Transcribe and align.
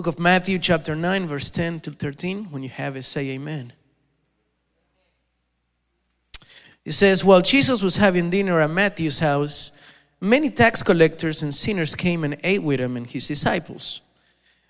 Book 0.00 0.14
of 0.14 0.18
Matthew, 0.18 0.58
chapter 0.58 0.96
9, 0.96 1.26
verse 1.26 1.50
10 1.50 1.80
to 1.80 1.90
13. 1.90 2.44
When 2.44 2.62
you 2.62 2.70
have 2.70 2.96
it, 2.96 3.02
say 3.02 3.32
amen. 3.32 3.74
It 6.86 6.92
says, 6.92 7.22
While 7.22 7.42
Jesus 7.42 7.82
was 7.82 7.96
having 7.96 8.30
dinner 8.30 8.62
at 8.62 8.70
Matthew's 8.70 9.18
house, 9.18 9.72
many 10.18 10.48
tax 10.48 10.82
collectors 10.82 11.42
and 11.42 11.54
sinners 11.54 11.94
came 11.94 12.24
and 12.24 12.38
ate 12.42 12.62
with 12.62 12.80
him 12.80 12.96
and 12.96 13.06
his 13.06 13.28
disciples. 13.28 14.00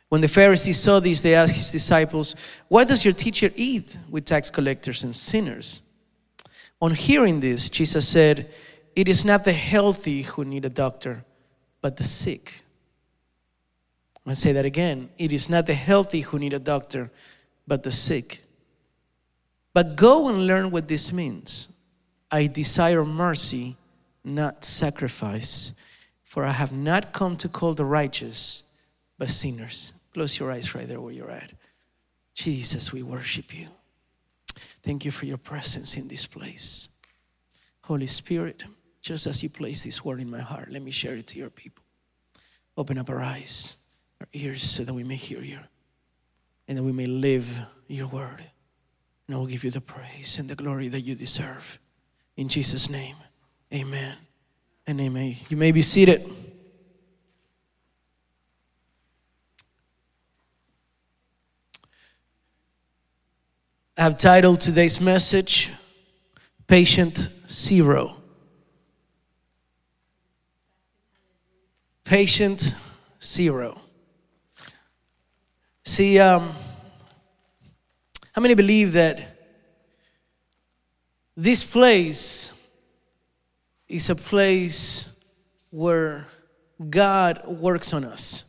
When 0.09 0.21
the 0.21 0.27
Pharisees 0.27 0.81
saw 0.81 0.99
this, 0.99 1.21
they 1.21 1.37
asked 1.37 1.55
his 1.55 1.71
disciples, 1.71 2.35
Why 2.67 2.83
does 2.83 3.05
your 3.05 3.15
teacher 3.15 3.53
eat 3.55 3.97
with 4.09 4.25
tax 4.25 4.51
collectors 4.51 5.05
and 5.05 5.15
sinners? 5.15 5.81
On 6.83 6.93
hearing 6.93 7.39
this, 7.39 7.71
Jesus 7.71 8.09
said, 8.09 8.53
It 8.97 9.09
is 9.09 9.25
not 9.25 9.45
the 9.45 9.53
healthy 9.53 10.23
who 10.23 10.45
need 10.45 10.65
a 10.65 10.71
doctor, 10.71 11.25
but 11.83 11.99
the 11.99 12.03
sick. 12.03 12.65
I 14.31 14.35
say 14.35 14.53
that 14.53 14.65
again. 14.65 15.11
It 15.19 15.33
is 15.33 15.49
not 15.49 15.67
the 15.67 15.75
healthy 15.75 16.21
who 16.21 16.39
need 16.39 16.53
a 16.53 16.61
doctor, 16.61 17.11
but 17.67 17.83
the 17.83 17.91
sick. 17.91 18.45
But 19.75 19.97
go 19.97 20.29
and 20.29 20.47
learn 20.47 20.71
what 20.71 20.87
this 20.87 21.13
means. 21.13 21.67
I 22.31 22.47
desire 22.47 23.05
mercy, 23.05 23.77
not 24.25 24.65
sacrifice, 24.65 25.73
for 26.23 26.45
I 26.45 26.53
have 26.53 26.73
not 26.73 27.13
come 27.13 27.37
to 27.39 27.49
call 27.49 27.75
the 27.75 27.85
righteous, 27.85 28.63
but 29.19 29.31
sinners. 29.31 29.93
Close 30.15 30.39
your 30.39 30.53
eyes 30.53 30.77
right 30.77 30.87
there 30.87 31.01
where 31.01 31.13
you're 31.13 31.31
at. 31.31 31.53
Jesus, 32.35 32.93
we 32.93 33.03
worship 33.03 33.53
you. 33.59 33.67
Thank 34.83 35.05
you 35.05 35.11
for 35.11 35.27
your 35.27 35.39
presence 35.39 35.97
in 35.97 36.07
this 36.07 36.27
place. 36.27 36.89
Holy 37.83 38.07
Spirit, 38.07 38.63
just 39.01 39.27
as 39.27 39.43
you 39.43 39.51
place 39.51 39.83
this 39.83 40.05
word 40.05 40.21
in 40.21 40.31
my 40.31 40.41
heart, 40.41 40.71
let 40.71 40.83
me 40.83 40.93
share 40.93 41.17
it 41.17 41.27
to 41.29 41.39
your 41.39 41.51
people. 41.51 41.83
Open 42.77 42.97
up 42.97 43.11
our 43.11 43.21
eyes, 43.21 43.77
our 44.21 44.27
ears, 44.33 44.63
so 44.63 44.85
that 44.85 44.95
we 44.95 45.05
may 45.05 45.17
hear 45.17 45.43
you 45.43 45.59
and 46.69 46.79
that 46.79 46.85
we 46.85 46.93
may 46.93 47.07
live 47.07 47.61
your 47.89 48.07
word. 48.07 48.45
And 49.27 49.35
I 49.35 49.39
will 49.39 49.47
give 49.47 49.65
you 49.65 49.73
the 49.73 49.81
praise 49.81 50.39
and 50.39 50.49
the 50.49 50.55
glory 50.55 50.87
that 50.89 51.01
you 51.01 51.17
deserve. 51.17 51.81
In 52.37 52.49
Jesus' 52.49 52.89
name, 52.89 53.17
amen 53.75 54.17
and 54.87 55.01
amen. 55.01 55.35
You 55.49 55.57
may 55.57 55.73
be 55.73 55.83
seated. 55.83 56.31
I 63.99 64.03
have 64.05 64.17
titled 64.17 64.61
today's 64.61 65.01
message 65.01 65.73
Patient 66.69 67.29
Zero. 67.49 68.17
Patient 72.05 72.77
Zero. 73.21 73.80
See, 75.91 76.21
um, 76.21 76.53
how 78.33 78.41
many 78.41 78.55
believe 78.55 78.93
that 78.93 79.21
this 81.37 81.65
place 81.65 82.53
is 83.89 84.09
a 84.09 84.15
place 84.15 85.09
where 85.71 86.29
God 86.89 87.45
works 87.45 87.93
on 87.93 88.05
us? 88.05 88.45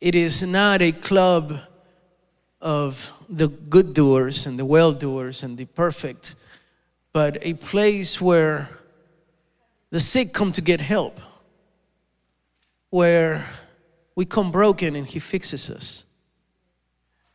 It 0.00 0.16
is 0.16 0.42
not 0.42 0.82
a 0.82 0.90
club 0.90 1.60
of 2.60 3.12
the 3.28 3.46
good 3.46 3.94
doers 3.94 4.46
and 4.46 4.58
the 4.58 4.64
well 4.64 4.92
doers 4.92 5.44
and 5.44 5.56
the 5.56 5.66
perfect, 5.66 6.34
but 7.12 7.38
a 7.40 7.54
place 7.54 8.20
where 8.20 8.68
the 9.90 10.00
sick 10.00 10.32
come 10.32 10.50
to 10.54 10.60
get 10.60 10.80
help, 10.80 11.20
where 12.90 13.46
we 14.14 14.24
come 14.24 14.50
broken 14.50 14.96
and 14.96 15.06
He 15.06 15.18
fixes 15.18 15.70
us. 15.70 16.04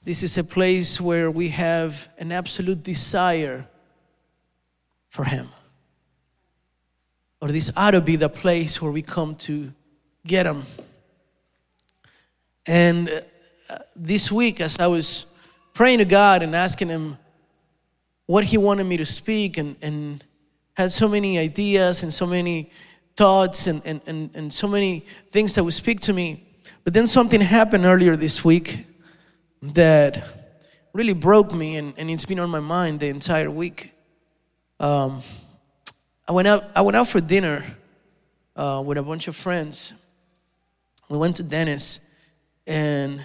This 0.04 0.24
is 0.24 0.38
a 0.38 0.44
place 0.44 1.02
where 1.02 1.30
we 1.30 1.50
have 1.50 2.08
an 2.18 2.32
absolute 2.32 2.84
desire 2.84 3.68
for 5.10 5.26
Him. 5.26 5.50
Or 7.42 7.50
this 7.50 7.72
ought 7.76 7.92
to 7.92 8.02
be 8.02 8.16
the 8.16 8.30
place 8.30 8.82
where 8.82 8.92
we 8.92 9.02
come 9.02 9.36
to 9.36 9.74
get 10.26 10.46
Him. 10.46 10.64
And 12.66 13.10
uh, 13.70 13.78
this 13.96 14.32
week, 14.32 14.62
as 14.62 14.78
I 14.80 14.88
was 14.88 15.26
praying 15.74 16.00
to 16.00 16.06
God 16.06 16.42
and 16.42 16.56
asking 16.56 16.90
Him 16.90 17.18
what 18.26 18.44
He 18.44 18.58
wanted 18.58 18.86
me 18.86 18.98
to 18.98 19.06
speak, 19.06 19.58
and, 19.58 19.76
and 19.82 20.24
had 20.74 20.94
so 20.94 21.08
many 21.08 21.40
ideas 21.40 22.04
and 22.04 22.14
so 22.14 22.26
many 22.26 22.72
thoughts 23.16 23.68
and, 23.68 23.82
and, 23.84 24.00
and, 24.06 24.30
and 24.36 24.54
so 24.54 24.68
many 24.68 25.00
things 25.28 25.56
that 25.56 25.64
would 25.64 25.74
speak 25.74 26.00
to 26.02 26.14
me. 26.14 26.47
But 26.88 26.94
then 26.94 27.06
something 27.06 27.42
happened 27.42 27.84
earlier 27.84 28.16
this 28.16 28.46
week 28.46 28.86
that 29.62 30.24
really 30.94 31.12
broke 31.12 31.54
me, 31.54 31.76
and, 31.76 31.94
and 31.98 32.10
it's 32.10 32.24
been 32.24 32.40
on 32.40 32.50
my 32.50 32.62
mind 32.62 33.02
the 33.02 33.08
entire 33.08 33.52
week. 33.52 33.92
Um, 34.80 35.22
I 36.26 36.32
went 36.32 36.48
out. 36.48 36.64
I 36.74 36.82
went 36.84 36.96
out 36.96 37.10
for 37.10 37.20
dinner 37.20 37.66
uh, 38.56 38.82
with 38.86 38.98
a 38.98 39.04
bunch 39.04 39.28
of 39.28 39.36
friends. 39.36 39.92
We 41.10 41.18
went 41.18 41.36
to 41.36 41.44
Denny's, 41.44 42.00
and 42.66 43.22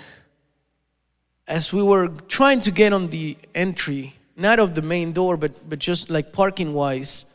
as 1.47 1.73
we 1.73 1.85
were 1.85 2.09
trying 2.27 2.63
to 2.63 2.73
get 2.73 2.93
on 2.93 3.11
the 3.11 3.39
entry, 3.55 4.17
not 4.37 4.59
of 4.59 4.75
the 4.75 4.83
main 4.83 5.13
door, 5.13 5.37
but, 5.37 5.71
but 5.71 5.79
just 5.79 6.11
like 6.11 6.33
parking 6.33 6.75
wise, 6.75 7.27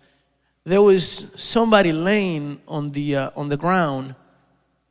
there 0.65 0.81
was 0.81 1.31
somebody 1.35 1.93
laying 1.93 2.59
on 2.67 2.91
the, 2.91 3.15
uh, 3.15 3.29
on 3.37 3.47
the 3.47 3.55
ground, 3.55 4.13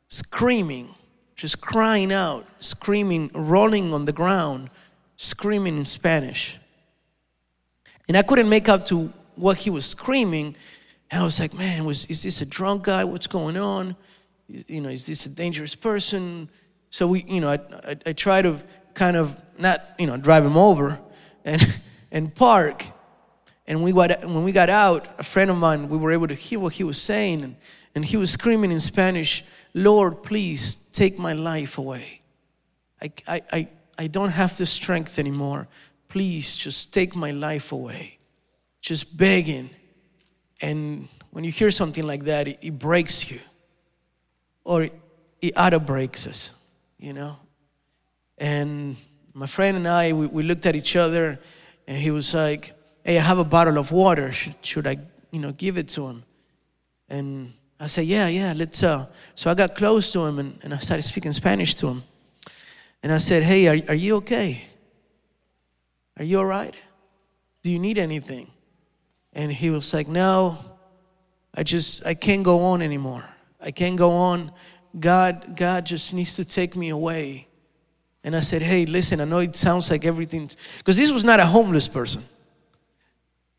screaming, 0.09 0.95
just 1.37 1.61
crying 1.61 2.13
out, 2.13 2.47
screaming, 2.61 3.31
rolling 3.35 3.93
on 3.93 4.07
the 4.07 4.13
ground, 4.13 4.71
screaming 5.17 5.77
in 5.77 5.85
Spanish. 5.85 6.59
And 8.09 8.17
I 8.17 8.23
couldn't 8.23 8.49
make 8.49 8.69
out 8.69 8.87
to 8.87 9.13
what 9.35 9.59
he 9.59 9.71
was 9.71 9.85
screaming. 9.85 10.57
And 11.11 11.21
I 11.21 11.25
was 11.25 11.39
like, 11.39 11.53
man, 11.53 11.85
was, 11.85 12.07
is 12.07 12.23
this 12.23 12.41
a 12.41 12.47
drunk 12.47 12.85
guy? 12.85 13.05
What's 13.05 13.27
going 13.27 13.57
on? 13.57 13.97
You 14.49 14.81
know, 14.81 14.89
is 14.89 15.07
this 15.07 15.27
a 15.27 15.29
dangerous 15.29 15.75
person? 15.75 16.49
So 16.91 17.09
we, 17.09 17.25
you 17.25 17.41
know, 17.41 17.51
I, 17.51 17.59
I, 17.87 17.97
I 18.07 18.13
try 18.13 18.41
to 18.43 18.59
kind 18.95 19.17
of 19.17 19.39
not, 19.59 19.81
you 19.99 20.07
know, 20.07 20.17
drive 20.17 20.45
him 20.45 20.57
over 20.57 20.99
and, 21.45 21.81
and 22.11 22.35
park. 22.35 22.87
And 23.67 23.83
we 23.83 23.93
got, 23.93 24.25
when 24.25 24.45
we 24.45 24.53
got 24.53 24.71
out, 24.71 25.07
a 25.19 25.25
friend 25.25 25.51
of 25.51 25.59
mine, 25.59 25.89
we 25.89 25.99
were 25.99 26.13
able 26.13 26.29
to 26.29 26.35
hear 26.35 26.59
what 26.61 26.75
he 26.75 26.85
was 26.85 27.01
saying. 27.01 27.43
And, 27.43 27.57
and 27.95 28.05
he 28.05 28.17
was 28.17 28.31
screaming 28.31 28.71
in 28.71 28.81
Spanish, 28.81 29.45
Lord, 29.77 30.23
please 30.23 30.77
take 30.77 31.19
my 31.19 31.35
life 31.35 31.77
away. 31.77 32.23
I, 33.03 33.13
I, 33.29 33.43
I, 33.53 33.69
I 33.99 34.07
don't 34.07 34.31
have 34.31 34.57
the 34.57 34.65
strength 34.65 35.19
anymore. 35.19 35.69
Please 36.09 36.57
just 36.57 36.95
take 36.95 37.15
my 37.15 37.31
life 37.31 37.73
away. 37.73 38.17
Just 38.81 39.19
begging. 39.19 39.69
And 40.63 41.09
when 41.31 41.45
you 41.45 41.51
hear 41.51 41.71
something 41.71 42.07
like 42.07 42.25
that, 42.25 42.49
it, 42.49 42.59
it 42.63 42.79
breaks 42.79 43.31
you. 43.31 43.39
Or 44.65 44.85
it, 44.85 44.95
it 45.43 45.53
auto 45.59 45.79
breaks 45.79 46.27
us, 46.27 46.53
you 46.99 47.13
know? 47.13 47.37
And 48.39 48.97
my 49.35 49.47
friend 49.47 49.77
and 49.77 49.87
I, 49.87 50.15
we, 50.15 50.27
we 50.27 50.43
looked 50.43 50.65
at 50.65 50.75
each 50.75 50.97
other 50.97 51.39
and 51.87 51.99
he 51.99 52.11
was 52.11 52.33
like, 52.33 52.73
Hey, 53.05 53.19
I 53.19 53.23
have 53.23 53.39
a 53.39 53.45
bottle 53.45 53.77
of 53.77 53.93
water. 53.93 54.33
Should, 54.33 54.57
should 54.63 54.87
I, 54.87 54.97
you 55.31 55.39
know, 55.39 55.53
give 55.53 55.77
it 55.77 55.89
to 55.91 56.07
him? 56.07 56.25
And 57.11 57.53
I 57.79 57.87
said, 57.89 58.07
Yeah, 58.07 58.29
yeah, 58.29 58.55
let's. 58.57 58.83
Uh. 58.83 59.07
So 59.35 59.51
I 59.51 59.55
got 59.55 59.75
close 59.77 60.13
to 60.13 60.25
him 60.25 60.39
and, 60.39 60.59
and 60.63 60.75
I 60.75 60.79
started 60.79 61.03
speaking 61.03 61.33
Spanish 61.33 61.75
to 61.77 61.89
him. 61.89 62.03
And 63.03 63.13
I 63.13 63.19
said, 63.19 63.43
Hey, 63.43 63.69
are, 63.69 63.91
are 63.91 63.95
you 63.95 64.17
okay? 64.17 64.65
Are 66.19 66.25
you 66.25 66.39
all 66.39 66.47
right? 66.47 66.75
Do 67.63 67.71
you 67.71 67.79
need 67.79 67.99
anything? 67.99 68.51
And 69.33 69.53
he 69.53 69.71
was 69.71 69.93
like, 69.93 70.09
No, 70.09 70.59
I 71.55 71.63
just, 71.63 72.07
I 72.07 72.15
can't 72.15 72.43
go 72.43 72.61
on 72.61 72.83
anymore. 72.83 73.25
I 73.61 73.71
can't 73.71 73.97
go 73.97 74.13
on. 74.13 74.53
God, 74.99 75.57
God 75.57 75.85
just 75.85 76.15
needs 76.15 76.37
to 76.37 76.45
take 76.45 76.77
me 76.77 76.91
away. 76.91 77.49
And 78.27 78.35
I 78.35 78.41
said, 78.41 78.61
hey, 78.61 78.87
listen, 78.87 79.21
I 79.21 79.25
know 79.25 79.39
it 79.39 79.55
sounds 79.55 79.91
like 79.91 80.05
everything, 80.05 80.51
because 80.79 80.97
this 80.97 81.13
was 81.13 81.23
not 81.23 81.39
a 81.39 81.47
homeless 81.47 81.87
person. 81.87 82.25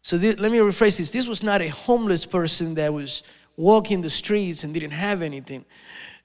So 0.02 0.18
this, 0.18 0.40
let 0.40 0.52
me 0.52 0.58
rephrase 0.58 0.98
this. 0.98 1.12
This 1.12 1.28
was 1.28 1.42
not 1.42 1.62
a 1.62 1.70
homeless 1.70 2.26
person 2.26 2.76
that 2.76 2.94
was 2.94 3.24
walking 3.58 4.02
the 4.02 4.10
streets 4.10 4.64
and 4.64 4.74
didn't 4.74 4.92
have 4.92 5.22
anything. 5.22 5.66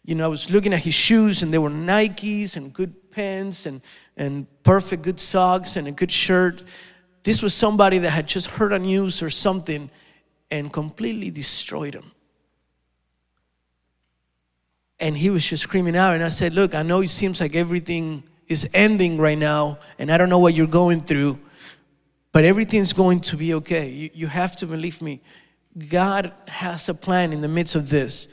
You 0.05 0.15
know, 0.15 0.25
I 0.25 0.29
was 0.29 0.51
looking 0.51 0.73
at 0.73 0.81
his 0.81 0.95
shoes 0.95 1.43
and 1.43 1.53
they 1.53 1.59
were 1.59 1.71
Nikes 1.71 2.57
and 2.57 2.73
good 2.73 3.11
pants 3.11 3.67
and, 3.67 3.81
and 4.17 4.47
perfect 4.63 5.03
good 5.03 5.19
socks 5.19 5.77
and 5.77 5.89
a 5.89 5.93
good 5.93 6.13
shirt. 6.13 6.63
This 7.23 7.43
was 7.43 7.55
somebody 7.55 7.99
that 7.99 8.11
had 8.11 8.27
just 8.27 8.49
heard 8.49 8.73
a 8.73 8.79
news 8.79 9.23
or 9.23 9.31
something 9.31 9.91
and 10.51 10.73
completely 10.73 11.31
destroyed 11.31 11.95
him. 11.95 12.13
And 15.01 15.17
he 15.17 15.31
was 15.31 15.49
just 15.49 15.63
screaming 15.63 15.97
out. 15.97 16.15
And 16.15 16.23
I 16.23 16.29
said, 16.29 16.53
Look, 16.53 16.75
I 16.75 16.83
know 16.83 17.01
it 17.01 17.09
seems 17.09 17.41
like 17.41 17.57
everything 17.57 18.23
is 18.49 18.69
ending 18.75 19.19
right 19.19 19.39
now, 19.39 19.79
and 19.99 20.13
I 20.13 20.19
don't 20.19 20.29
know 20.29 20.39
what 20.39 20.55
you're 20.55 20.67
going 20.67 21.01
through, 21.01 21.39
but 22.33 22.45
everything's 22.45 22.93
going 22.93 23.21
to 23.21 23.37
be 23.37 23.55
okay. 23.55 23.89
You, 23.89 24.11
you 24.13 24.27
have 24.27 24.55
to 24.57 24.67
believe 24.67 25.01
me. 25.01 25.21
God 25.89 26.35
has 26.49 26.89
a 26.89 26.95
plan 26.95 27.33
in 27.33 27.41
the 27.41 27.49
midst 27.49 27.75
of 27.75 27.89
this. 27.89 28.29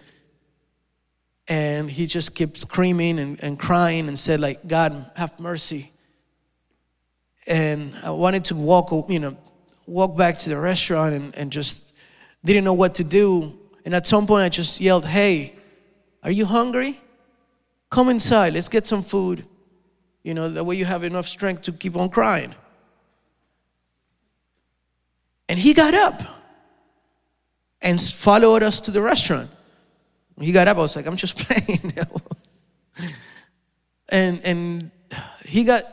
and 1.48 1.90
he 1.90 2.06
just 2.06 2.36
kept 2.36 2.58
screaming 2.58 3.18
and, 3.18 3.44
and 3.44 3.58
crying 3.58 4.08
and 4.08 4.20
said 4.20 4.40
like 4.40 4.68
god 4.68 5.10
have 5.16 5.40
mercy. 5.40 5.92
And 7.48 7.96
i 8.04 8.12
wanted 8.12 8.46
to 8.46 8.56
walk 8.56 8.92
you 9.10 9.20
know 9.20 9.36
walk 9.88 10.16
back 10.18 10.38
to 10.40 10.50
the 10.50 10.60
restaurant 10.60 11.16
and, 11.16 11.36
and 11.36 11.52
just 11.52 11.96
didn't 12.46 12.64
know 12.64 12.76
what 12.76 12.96
to 12.96 13.04
do. 13.04 13.58
And 13.86 13.96
at 13.96 14.06
some 14.06 14.28
point 14.28 14.44
i 14.44 14.50
just 14.50 14.80
yelled 14.80 15.06
hey 15.06 15.56
are 16.22 16.32
you 16.32 16.46
hungry? 16.46 17.00
Come 17.90 18.10
inside. 18.10 18.54
Let's 18.54 18.70
get 18.70 18.86
some 18.86 19.04
food. 19.04 19.46
You 20.22 20.34
know 20.34 20.50
that 20.50 20.64
way 20.66 20.76
you 20.76 20.86
have 20.86 21.04
enough 21.04 21.28
strength 21.28 21.64
to 21.64 21.72
keep 21.72 21.96
on 21.96 22.10
crying. 22.10 22.54
And 25.48 25.58
he 25.58 25.74
got 25.74 25.94
up 25.94 26.22
and 27.82 28.00
followed 28.00 28.64
us 28.64 28.82
to 28.82 28.92
the 28.92 29.02
restaurant 29.02 29.50
he 30.42 30.52
got 30.52 30.68
up, 30.68 30.78
I 30.78 30.82
was 30.82 30.96
like, 30.96 31.06
I'm 31.06 31.18
just 31.18 31.38
playing. 31.46 31.94
and 34.10 34.42
and 34.44 34.92
he 35.46 35.64
got 35.64 35.84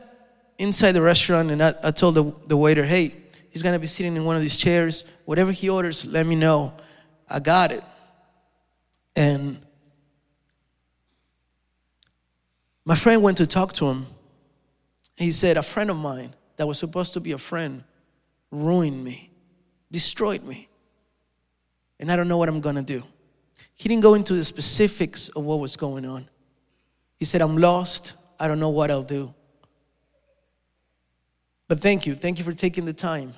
inside 0.58 0.92
the 0.92 1.02
restaurant, 1.02 1.50
and 1.50 1.62
I, 1.62 1.74
I 1.82 1.90
told 1.90 2.14
the, 2.14 2.32
the 2.46 2.56
waiter, 2.56 2.84
hey, 2.84 3.14
he's 3.50 3.62
gonna 3.62 3.78
be 3.78 3.86
sitting 3.86 4.16
in 4.16 4.24
one 4.24 4.36
of 4.36 4.42
these 4.42 4.56
chairs. 4.56 5.04
Whatever 5.24 5.52
he 5.52 5.68
orders, 5.68 6.04
let 6.04 6.26
me 6.26 6.34
know. 6.34 6.72
I 7.28 7.40
got 7.40 7.72
it. 7.72 7.82
And 9.16 9.60
my 12.84 12.94
friend 12.94 13.22
went 13.22 13.38
to 13.38 13.46
talk 13.46 13.72
to 13.74 13.86
him. 13.86 14.06
He 15.16 15.32
said, 15.32 15.56
A 15.56 15.62
friend 15.62 15.90
of 15.90 15.96
mine 15.96 16.34
that 16.56 16.68
was 16.68 16.78
supposed 16.78 17.14
to 17.14 17.20
be 17.20 17.32
a 17.32 17.38
friend 17.38 17.82
ruined 18.52 19.02
me, 19.02 19.30
destroyed 19.90 20.44
me. 20.44 20.68
And 21.98 22.10
I 22.10 22.16
don't 22.16 22.28
know 22.28 22.38
what 22.38 22.48
I'm 22.48 22.60
gonna 22.60 22.82
do. 22.82 23.02
He 23.74 23.88
didn't 23.88 24.02
go 24.02 24.14
into 24.14 24.34
the 24.34 24.44
specifics 24.44 25.28
of 25.28 25.44
what 25.44 25.60
was 25.60 25.76
going 25.76 26.04
on. 26.06 26.28
He 27.18 27.24
said, 27.24 27.42
I'm 27.42 27.56
lost. 27.58 28.14
I 28.38 28.48
don't 28.48 28.60
know 28.60 28.70
what 28.70 28.90
I'll 28.90 29.02
do. 29.02 29.34
But 31.68 31.80
thank 31.80 32.06
you. 32.06 32.14
Thank 32.14 32.38
you 32.38 32.44
for 32.44 32.52
taking 32.54 32.84
the 32.84 32.92
time. 32.92 33.32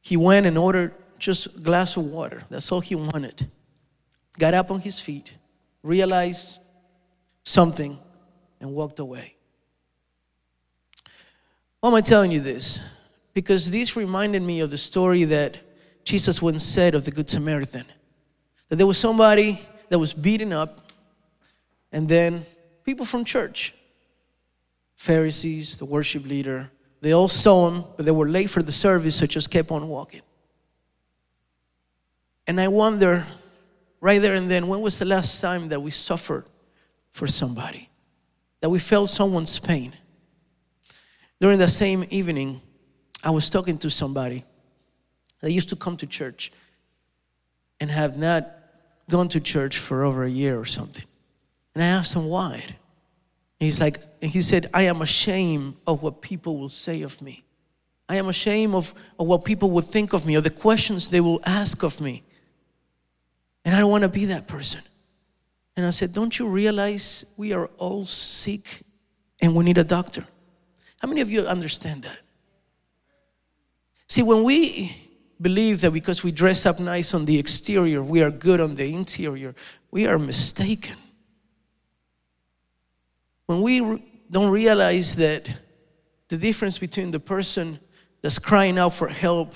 He 0.00 0.16
went 0.16 0.46
and 0.46 0.56
ordered 0.56 0.94
just 1.18 1.46
a 1.46 1.60
glass 1.60 1.96
of 1.96 2.04
water. 2.04 2.44
That's 2.48 2.70
all 2.70 2.80
he 2.80 2.94
wanted. 2.94 3.48
Got 4.38 4.54
up 4.54 4.70
on 4.70 4.80
his 4.80 5.00
feet, 5.00 5.32
realized 5.82 6.60
something, 7.44 7.98
and 8.60 8.72
walked 8.72 8.98
away. 8.98 9.34
Why 11.80 11.90
am 11.90 11.94
I 11.94 12.00
telling 12.00 12.30
you 12.30 12.40
this? 12.40 12.80
Because 13.34 13.70
this 13.70 13.96
reminded 13.96 14.42
me 14.42 14.60
of 14.60 14.70
the 14.70 14.78
story 14.78 15.24
that 15.24 15.58
Jesus 16.06 16.40
once 16.40 16.62
said 16.62 16.94
of 16.94 17.04
the 17.04 17.10
Good 17.10 17.28
Samaritan 17.28 17.84
that 18.68 18.76
there 18.76 18.86
was 18.86 18.96
somebody 18.96 19.60
that 19.88 19.98
was 19.98 20.14
beaten 20.14 20.52
up, 20.52 20.92
and 21.90 22.08
then 22.08 22.46
people 22.84 23.04
from 23.04 23.24
church, 23.24 23.74
Pharisees, 24.94 25.76
the 25.76 25.84
worship 25.84 26.24
leader, 26.24 26.70
they 27.00 27.10
all 27.10 27.26
saw 27.26 27.68
him, 27.68 27.84
but 27.96 28.06
they 28.06 28.12
were 28.12 28.28
late 28.28 28.48
for 28.48 28.62
the 28.62 28.70
service, 28.70 29.16
so 29.16 29.26
just 29.26 29.50
kept 29.50 29.72
on 29.72 29.88
walking. 29.88 30.22
And 32.46 32.60
I 32.60 32.68
wonder, 32.68 33.26
right 34.00 34.22
there 34.22 34.34
and 34.34 34.48
then, 34.48 34.68
when 34.68 34.80
was 34.80 35.00
the 35.00 35.04
last 35.04 35.40
time 35.40 35.68
that 35.70 35.82
we 35.82 35.90
suffered 35.90 36.44
for 37.10 37.26
somebody? 37.26 37.90
That 38.60 38.70
we 38.70 38.78
felt 38.78 39.10
someone's 39.10 39.58
pain? 39.58 39.92
During 41.40 41.58
that 41.58 41.70
same 41.70 42.04
evening, 42.10 42.60
I 43.24 43.30
was 43.30 43.50
talking 43.50 43.76
to 43.78 43.90
somebody 43.90 44.44
that 45.40 45.52
used 45.52 45.68
to 45.70 45.76
come 45.76 45.96
to 45.98 46.06
church 46.06 46.52
and 47.80 47.90
have 47.90 48.16
not 48.16 48.46
gone 49.08 49.28
to 49.28 49.40
church 49.40 49.78
for 49.78 50.04
over 50.04 50.24
a 50.24 50.30
year 50.30 50.58
or 50.58 50.64
something. 50.64 51.04
And 51.74 51.84
I 51.84 51.88
asked 51.88 52.14
him 52.14 52.26
why. 52.26 52.64
He's 53.60 53.80
like, 53.80 53.98
and 54.20 54.30
he 54.30 54.42
said, 54.42 54.66
I 54.74 54.82
am 54.82 55.02
ashamed 55.02 55.76
of 55.86 56.02
what 56.02 56.20
people 56.20 56.58
will 56.58 56.68
say 56.68 57.02
of 57.02 57.20
me. 57.22 57.44
I 58.08 58.16
am 58.16 58.28
ashamed 58.28 58.74
of, 58.74 58.94
of 59.18 59.26
what 59.26 59.44
people 59.44 59.70
will 59.70 59.82
think 59.82 60.12
of 60.12 60.26
me, 60.26 60.36
or 60.36 60.40
the 60.40 60.50
questions 60.50 61.08
they 61.08 61.20
will 61.20 61.40
ask 61.44 61.82
of 61.82 62.00
me. 62.00 62.22
And 63.64 63.74
I 63.74 63.80
don't 63.80 63.90
want 63.90 64.02
to 64.02 64.08
be 64.08 64.26
that 64.26 64.46
person. 64.46 64.82
And 65.76 65.84
I 65.84 65.90
said, 65.90 66.12
Don't 66.12 66.38
you 66.38 66.48
realize 66.48 67.24
we 67.36 67.52
are 67.52 67.66
all 67.78 68.04
sick 68.04 68.82
and 69.40 69.54
we 69.54 69.64
need 69.64 69.78
a 69.78 69.84
doctor? 69.84 70.24
How 71.00 71.08
many 71.08 71.20
of 71.20 71.30
you 71.30 71.42
understand 71.42 72.02
that? 72.04 72.18
See, 74.08 74.22
when 74.22 74.44
we 74.44 74.96
believe 75.40 75.80
that 75.82 75.92
because 75.92 76.22
we 76.22 76.32
dress 76.32 76.64
up 76.66 76.78
nice 76.78 77.14
on 77.14 77.24
the 77.24 77.38
exterior, 77.38 78.02
we 78.02 78.22
are 78.22 78.30
good 78.30 78.60
on 78.60 78.74
the 78.74 78.92
interior. 78.92 79.54
We 79.90 80.06
are 80.06 80.18
mistaken. 80.18 80.96
When 83.46 83.60
we 83.60 84.02
don't 84.30 84.50
realize 84.50 85.14
that 85.16 85.48
the 86.28 86.36
difference 86.36 86.78
between 86.78 87.10
the 87.10 87.20
person 87.20 87.78
that's 88.22 88.38
crying 88.38 88.78
out 88.78 88.94
for 88.94 89.08
help 89.08 89.54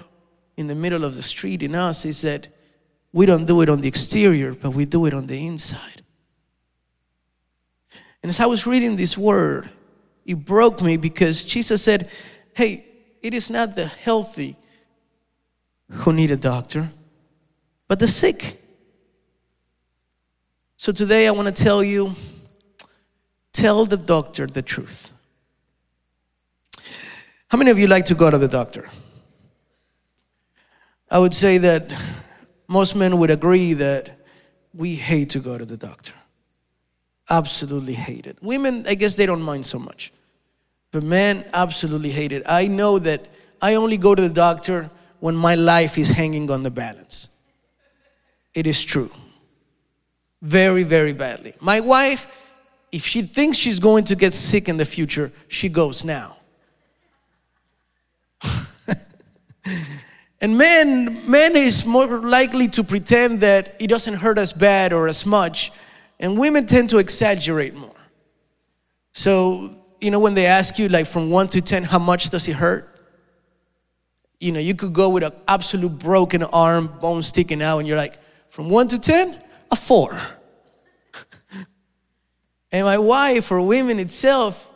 in 0.56 0.67
the 0.67 0.75
middle 0.75 1.05
of 1.05 1.17
the 1.17 1.23
street 1.23 1.62
in 1.62 1.75
us 1.75 2.05
is 2.05 2.21
that 2.23 2.49
we 3.12 3.26
don't 3.26 3.47
do 3.47 3.61
it 3.62 3.69
on 3.69 3.81
the 3.81 3.88
exterior, 3.88 4.55
but 4.55 4.71
we 4.71 4.85
do 4.85 5.06
it 5.06 5.15
on 5.15 5.26
the 5.26 5.47
inside. 5.47 6.03
And 8.23 8.31
as 8.31 8.38
I 8.38 8.47
was 8.47 8.67
reading 8.67 8.97
this 8.97 9.17
word, 9.19 9.71
it 10.25 10.44
broke 10.44 10.83
me 10.83 10.97
because 10.97 11.44
Jesus 11.44 11.83
said, 11.83 12.09
Hey, 12.55 12.87
it 13.23 13.35
is 13.35 13.50
not 13.50 13.75
the 13.75 13.87
healthy 13.87 14.56
who 15.91 16.13
need 16.13 16.31
a 16.31 16.37
doctor, 16.37 16.91
but 17.89 17.99
the 17.99 18.09
sick. 18.09 18.61
So 20.77 20.93
today 20.93 21.27
I 21.27 21.31
want 21.33 21.55
to 21.55 21.65
tell 21.65 21.83
you 21.83 22.15
tell 23.53 23.85
the 23.85 23.97
doctor 23.97 24.47
the 24.47 24.63
truth. 24.63 25.13
How 27.49 27.59
many 27.59 27.71
of 27.71 27.79
you 27.79 27.87
like 27.87 28.07
to 28.07 28.15
go 28.15 28.31
to 28.31 28.39
the 28.39 28.49
doctor? 28.49 28.89
I 31.11 31.19
would 31.19 31.35
say 31.35 31.59
that 31.59 31.93
most 32.69 32.95
men 32.95 33.19
would 33.19 33.31
agree 33.31 33.75
that 33.75 34.11
we 34.73 34.95
hate 34.95 35.31
to 35.31 35.41
go 35.41 35.59
to 35.59 35.65
the 35.65 35.77
doctor. 35.77 36.13
Absolutely 37.29 37.95
hate 37.95 38.27
it. 38.27 38.39
Women, 38.41 38.87
I 38.87 38.95
guess 38.95 39.17
they 39.17 39.27
don't 39.27 39.43
mind 39.43 39.67
so 39.67 39.81
much. 39.81 40.13
But 40.93 41.03
men 41.03 41.45
absolutely 41.53 42.11
hate 42.11 42.31
it. 42.31 42.45
I 42.47 42.69
know 42.69 43.01
that 43.01 43.27
I 43.61 43.75
only 43.75 43.97
go 43.97 44.15
to 44.15 44.23
the 44.23 44.33
doctor 44.33 44.89
when 45.21 45.37
my 45.37 45.55
life 45.55 45.97
is 45.99 46.11
hanging 46.11 46.51
on 46.51 46.63
the 46.63 46.71
balance. 46.71 47.29
It 48.55 48.67
is 48.67 48.83
true. 48.83 49.11
Very, 50.43 50.83
very 50.83 51.13
badly. 51.13 51.55
My 51.61 51.81
wife, 51.81 52.37
if 52.91 53.07
she 53.07 53.23
thinks 53.23 53.59
she's 53.59 53.79
going 53.79 54.05
to 54.05 54.17
get 54.17 54.35
sick 54.35 54.69
in 54.69 54.77
the 54.79 54.85
future, 54.85 55.31
she 55.49 55.69
goes 55.69 56.05
now. 56.05 56.37
and 60.41 60.57
men, 60.57 61.31
men 61.31 61.55
is 61.57 61.85
more 61.85 62.07
likely 62.19 62.67
to 62.69 62.83
pretend 62.83 63.41
that 63.41 63.77
it 63.79 63.89
doesn't 63.89 64.15
hurt 64.15 64.39
as 64.39 64.53
bad 64.55 64.93
or 64.95 65.07
as 65.07 65.27
much, 65.27 65.71
and 66.19 66.39
women 66.39 66.67
tend 66.67 66.91
to 66.91 66.99
exaggerate 66.99 67.75
more. 67.75 67.91
So, 69.12 69.77
you 70.00 70.11
know, 70.11 70.21
when 70.21 70.35
they 70.35 70.47
ask 70.47 70.79
you, 70.79 70.89
like 70.89 71.07
from 71.07 71.31
one 71.31 71.49
to 71.49 71.61
10, 71.61 71.85
how 71.85 71.99
much 71.99 72.31
does 72.31 72.49
it 72.49 72.57
hurt? 72.57 72.89
You 74.40 74.52
know, 74.52 74.59
you 74.59 74.75
could 74.75 74.94
go 74.94 75.11
with 75.11 75.23
an 75.23 75.32
absolute 75.47 75.99
broken 75.99 76.42
arm, 76.42 76.88
bone 77.00 77.23
sticking 77.23 77.62
out, 77.62 77.78
and 77.78 77.87
you're 77.87 77.99
like, 77.99 78.18
from 78.49 78.70
one 78.70 78.88
to 78.88 78.99
10, 78.99 79.38
a 79.70 79.76
four. 79.76 80.18
and 82.73 82.87
my 82.87 82.99
wife, 82.99 83.52
or 83.52 83.61
women 83.61 83.99
itself, 83.99 84.66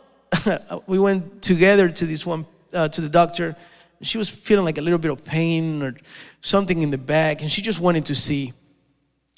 we 0.87 0.99
went 0.99 1.41
together 1.41 1.89
to 1.89 2.05
this 2.05 2.25
one, 2.25 2.45
uh, 2.73 2.87
to 2.89 3.01
the 3.01 3.09
doctor. 3.09 3.55
She 4.03 4.19
was 4.19 4.29
feeling 4.29 4.65
like 4.65 4.77
a 4.77 4.81
little 4.81 4.99
bit 4.99 5.11
of 5.11 5.25
pain 5.25 5.81
or 5.81 5.95
something 6.41 6.83
in 6.83 6.91
the 6.91 6.97
back, 6.99 7.41
and 7.41 7.51
she 7.51 7.63
just 7.63 7.79
wanted 7.79 8.05
to 8.05 8.15
see. 8.15 8.53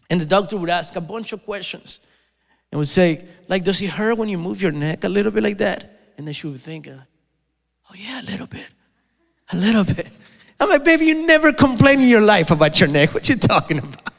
And 0.10 0.20
the 0.20 0.26
doctor 0.26 0.58
would 0.58 0.70
ask 0.70 0.96
a 0.98 1.02
bunch 1.02 1.32
of 1.32 1.44
questions 1.46 2.02
and 2.72 2.80
would 2.80 2.88
say, 2.90 3.26
like, 3.48 3.64
does 3.64 3.82
it 3.82 3.92
hurt 3.92 4.18
when 4.18 4.28
you 4.28 4.38
move 4.38 4.62
your 4.62 4.74
neck 4.74 5.06
a 5.06 5.10
little 5.10 5.32
bit 5.32 5.44
like 5.44 5.60
that? 5.60 6.14
And 6.18 6.28
then 6.28 6.34
she 6.34 6.48
would 6.48 6.60
think, 6.60 6.90
oh, 6.90 7.94
yeah, 7.96 8.22
a 8.22 8.24
little 8.24 8.48
bit. 8.48 8.68
A 9.52 9.56
little 9.56 9.84
bit. 9.84 10.08
I'm 10.60 10.70
like, 10.70 10.84
baby, 10.84 11.06
you 11.06 11.26
never 11.26 11.54
complain 11.54 12.02
in 12.02 12.08
your 12.08 12.22
life 12.22 12.52
about 12.52 12.80
your 12.80 12.90
neck. 12.90 13.14
What 13.14 13.30
you 13.30 13.36
talking 13.36 13.80
about? 13.80 14.10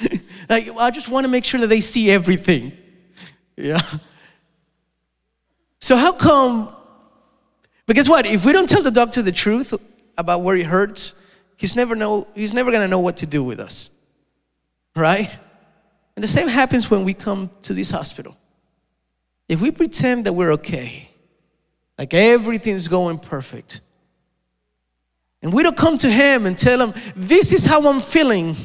like, 0.48 0.66
well, 0.66 0.80
I 0.80 0.90
just 0.90 1.08
want 1.08 1.24
to 1.24 1.30
make 1.30 1.44
sure 1.44 1.60
that 1.60 1.66
they 1.66 1.80
see 1.80 2.10
everything. 2.10 2.72
Yeah. 3.56 3.80
So 5.80 5.96
how 5.96 6.12
come? 6.12 6.74
Because 7.86 8.08
what? 8.08 8.26
If 8.26 8.44
we 8.44 8.52
don't 8.52 8.68
tell 8.68 8.82
the 8.82 8.90
doctor 8.90 9.22
the 9.22 9.32
truth 9.32 9.74
about 10.16 10.42
where 10.42 10.56
it 10.56 10.66
hurts, 10.66 11.14
he's 11.56 11.76
never 11.76 11.94
know. 11.94 12.26
He's 12.34 12.52
never 12.52 12.72
gonna 12.72 12.88
know 12.88 13.00
what 13.00 13.18
to 13.18 13.26
do 13.26 13.42
with 13.42 13.60
us, 13.60 13.90
right? 14.96 15.34
And 16.16 16.22
the 16.22 16.28
same 16.28 16.48
happens 16.48 16.90
when 16.90 17.04
we 17.04 17.14
come 17.14 17.50
to 17.62 17.74
this 17.74 17.90
hospital. 17.90 18.36
If 19.48 19.60
we 19.60 19.70
pretend 19.70 20.26
that 20.26 20.32
we're 20.32 20.52
okay, 20.54 21.08
like 21.96 22.12
everything's 22.12 22.88
going 22.88 23.18
perfect, 23.18 23.80
and 25.42 25.52
we 25.52 25.62
don't 25.62 25.76
come 25.76 25.98
to 25.98 26.10
Him 26.10 26.46
and 26.46 26.58
tell 26.58 26.80
Him, 26.80 26.92
This 27.14 27.52
is 27.52 27.64
how 27.64 27.88
I'm 27.88 28.00
feeling. 28.00 28.56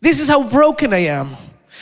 This 0.00 0.20
is 0.20 0.28
how 0.28 0.48
broken 0.48 0.92
I 0.92 1.04
am. 1.06 1.36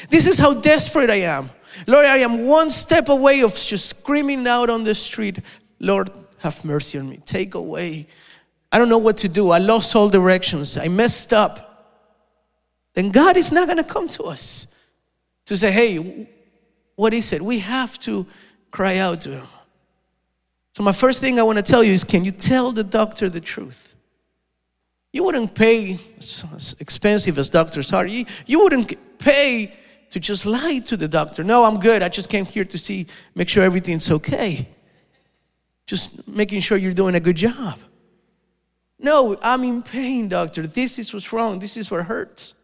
This 0.08 0.26
is 0.26 0.38
how 0.38 0.54
desperate 0.54 1.10
I 1.10 1.22
am. 1.22 1.50
Lord, 1.86 2.06
I 2.06 2.18
am 2.18 2.46
one 2.46 2.70
step 2.70 3.08
away 3.08 3.42
of 3.42 3.54
just 3.54 3.86
screaming 3.86 4.46
out 4.46 4.70
on 4.70 4.84
the 4.84 4.94
street, 4.94 5.40
Lord, 5.78 6.10
have 6.38 6.64
mercy 6.64 6.98
on 6.98 7.08
me. 7.08 7.18
Take 7.24 7.54
away. 7.54 8.06
I 8.72 8.78
don't 8.78 8.88
know 8.88 8.98
what 8.98 9.18
to 9.18 9.28
do. 9.28 9.50
I 9.50 9.58
lost 9.58 9.96
all 9.96 10.08
directions. 10.08 10.76
I 10.76 10.88
messed 10.88 11.32
up. 11.32 11.66
Then 12.94 13.10
God 13.10 13.36
is 13.36 13.52
not 13.52 13.66
going 13.66 13.78
to 13.78 13.84
come 13.84 14.08
to 14.10 14.24
us 14.24 14.66
to 15.46 15.56
say, 15.56 15.70
hey, 15.70 16.28
what 16.96 17.12
is 17.14 17.32
it? 17.32 17.42
We 17.42 17.60
have 17.60 17.98
to 18.00 18.26
cry 18.70 18.98
out 18.98 19.22
to 19.22 19.30
Him. 19.30 19.46
So, 20.80 20.84
my 20.84 20.92
first 20.92 21.20
thing 21.20 21.38
I 21.38 21.42
want 21.42 21.58
to 21.58 21.62
tell 21.62 21.84
you 21.84 21.92
is 21.92 22.04
can 22.04 22.24
you 22.24 22.32
tell 22.32 22.72
the 22.72 22.82
doctor 22.82 23.28
the 23.28 23.38
truth? 23.38 23.94
You 25.12 25.24
wouldn't 25.24 25.54
pay, 25.54 25.98
as 26.18 26.74
expensive 26.80 27.36
as 27.36 27.50
doctors 27.50 27.92
are, 27.92 28.06
you, 28.06 28.24
you 28.46 28.60
wouldn't 28.60 29.18
pay 29.18 29.74
to 30.08 30.18
just 30.18 30.46
lie 30.46 30.78
to 30.86 30.96
the 30.96 31.06
doctor. 31.06 31.44
No, 31.44 31.64
I'm 31.64 31.80
good. 31.80 32.00
I 32.02 32.08
just 32.08 32.30
came 32.30 32.46
here 32.46 32.64
to 32.64 32.78
see, 32.78 33.06
make 33.34 33.50
sure 33.50 33.62
everything's 33.62 34.10
okay. 34.10 34.66
Just 35.84 36.26
making 36.26 36.60
sure 36.60 36.78
you're 36.78 36.94
doing 36.94 37.14
a 37.14 37.20
good 37.20 37.36
job. 37.36 37.78
No, 38.98 39.36
I'm 39.42 39.62
in 39.64 39.82
pain, 39.82 40.28
doctor. 40.28 40.66
This 40.66 40.98
is 40.98 41.12
what's 41.12 41.30
wrong. 41.30 41.58
This 41.58 41.76
is 41.76 41.90
what 41.90 42.06
hurts. 42.06 42.54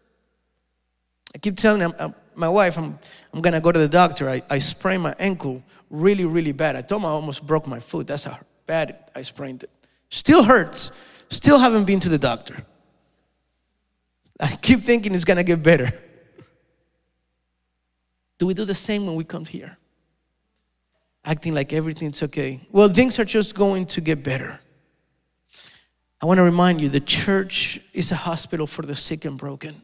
I 1.35 1.39
keep 1.39 1.59
telling 1.59 1.93
my 2.35 2.49
wife, 2.49 2.79
I'm, 2.79 2.99
I'm 3.35 3.43
gonna 3.43 3.61
go 3.61 3.73
to 3.73 3.79
the 3.79 3.89
doctor. 3.89 4.31
I, 4.31 4.41
I 4.49 4.57
sprained 4.57 5.03
my 5.03 5.15
ankle 5.19 5.63
really, 5.91 6.25
really 6.25 6.53
bad. 6.53 6.77
I 6.77 6.83
told 6.83 7.03
him 7.03 7.07
I 7.07 7.11
almost 7.11 7.47
broke 7.47 7.67
my 7.67 7.81
foot. 7.81 8.07
That's 8.07 8.25
how 8.25 8.39
bad 8.67 9.11
I 9.15 9.23
sprained 9.23 9.65
it. 9.65 9.71
Still 10.09 10.45
hurts. 10.45 10.93
Still 11.29 11.59
haven't 11.59 11.85
been 11.85 12.01
to 12.01 12.09
the 12.09 12.19
doctor. 12.19 12.65
I 14.39 14.55
keep 14.57 14.81
thinking 14.81 15.15
it's 15.15 15.25
gonna 15.25 15.45
get 15.45 15.63
better. 15.63 15.93
Do 18.39 18.47
we 18.47 18.55
do 18.55 18.65
the 18.65 18.75
same 18.75 19.07
when 19.07 19.15
we 19.15 19.25
come 19.25 19.47
here? 19.47 19.79
Acting 21.25 21.55
like 21.55 21.73
everything's 21.73 22.23
okay. 22.23 22.61
Well, 22.71 22.89
things 22.89 23.19
are 23.19 23.25
just 23.25 23.55
going 23.55 23.87
to 23.87 24.01
get 24.01 24.23
better. 24.23 24.61
I 26.23 26.27
want 26.27 26.39
to 26.39 26.45
remind 26.45 26.81
you 26.81 26.89
the 26.89 27.01
church 27.01 27.81
is 27.93 28.13
a 28.13 28.15
hospital 28.15 28.67
for 28.67 28.83
the 28.83 28.95
sick 28.95 29.25
and 29.25 29.37
broken. 29.37 29.83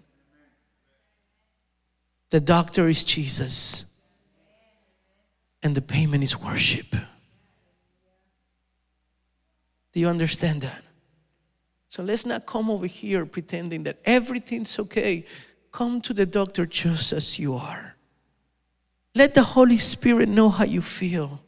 The 2.30 2.40
doctor 2.40 2.88
is 2.88 3.04
Jesus, 3.04 3.84
and 5.62 5.74
the 5.74 5.82
payment 5.82 6.22
is 6.22 6.38
worship. 6.38 6.94
Do 9.92 10.00
you 10.00 10.08
understand 10.08 10.62
that? 10.62 10.82
So 11.88 12.02
let's 12.02 12.24
not 12.24 12.46
come 12.46 12.70
over 12.70 12.86
here 12.86 13.26
pretending 13.26 13.82
that 13.82 13.98
everything's 14.04 14.78
okay. 14.78 15.26
Come 15.70 16.00
to 16.02 16.14
the 16.14 16.24
doctor 16.24 16.64
just 16.64 17.12
as 17.12 17.38
you 17.38 17.54
are. 17.54 17.96
Let 19.14 19.34
the 19.34 19.42
Holy 19.42 19.76
Spirit 19.76 20.28
know 20.28 20.48
how 20.48 20.64
you 20.64 20.80
feel. 20.80 21.42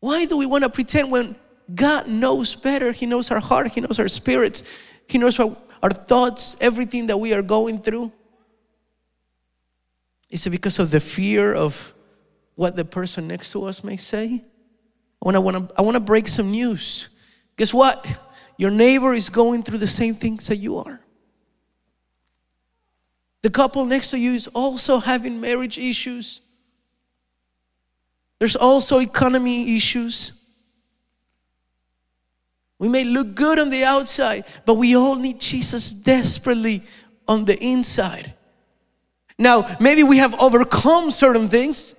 Why 0.00 0.26
do 0.26 0.36
we 0.36 0.44
want 0.44 0.64
to 0.64 0.70
pretend 0.70 1.10
when 1.10 1.36
God 1.74 2.06
knows 2.06 2.54
better? 2.54 2.92
He 2.92 3.06
knows 3.06 3.30
our 3.30 3.40
heart, 3.40 3.68
He 3.68 3.80
knows 3.80 3.98
our 3.98 4.08
spirits, 4.08 4.62
He 5.08 5.16
knows 5.16 5.40
our, 5.40 5.56
our 5.82 5.88
thoughts, 5.88 6.56
everything 6.60 7.06
that 7.06 7.16
we 7.16 7.32
are 7.32 7.42
going 7.42 7.80
through. 7.80 8.12
Is 10.28 10.46
it 10.46 10.50
because 10.50 10.78
of 10.78 10.90
the 10.90 11.00
fear 11.00 11.54
of 11.54 11.93
what 12.54 12.76
the 12.76 12.84
person 12.84 13.28
next 13.28 13.52
to 13.52 13.64
us 13.64 13.82
may 13.82 13.96
say? 13.96 14.44
I 15.22 15.24
want 15.24 15.36
to, 15.36 15.40
want 15.40 15.68
to, 15.68 15.74
I 15.78 15.82
want 15.82 15.94
to 15.96 16.00
break 16.00 16.28
some 16.28 16.50
news. 16.50 17.08
Guess 17.56 17.72
what? 17.72 18.06
Your 18.56 18.70
neighbor 18.70 19.12
is 19.14 19.28
going 19.28 19.62
through 19.62 19.78
the 19.78 19.86
same 19.86 20.14
things 20.14 20.46
that 20.48 20.56
you 20.56 20.78
are. 20.78 21.00
The 23.42 23.50
couple 23.50 23.84
next 23.84 24.10
to 24.10 24.18
you 24.18 24.34
is 24.34 24.46
also 24.48 24.98
having 24.98 25.40
marriage 25.40 25.76
issues. 25.76 26.40
There's 28.38 28.56
also 28.56 29.00
economy 29.00 29.76
issues. 29.76 30.32
We 32.78 32.88
may 32.88 33.04
look 33.04 33.34
good 33.34 33.58
on 33.58 33.70
the 33.70 33.84
outside, 33.84 34.44
but 34.66 34.74
we 34.74 34.96
all 34.96 35.14
need 35.16 35.40
Jesus 35.40 35.92
desperately 35.92 36.82
on 37.26 37.44
the 37.44 37.58
inside. 37.62 38.34
Now, 39.38 39.76
maybe 39.80 40.02
we 40.02 40.18
have 40.18 40.38
overcome 40.40 41.10
certain 41.10 41.48
things 41.48 41.94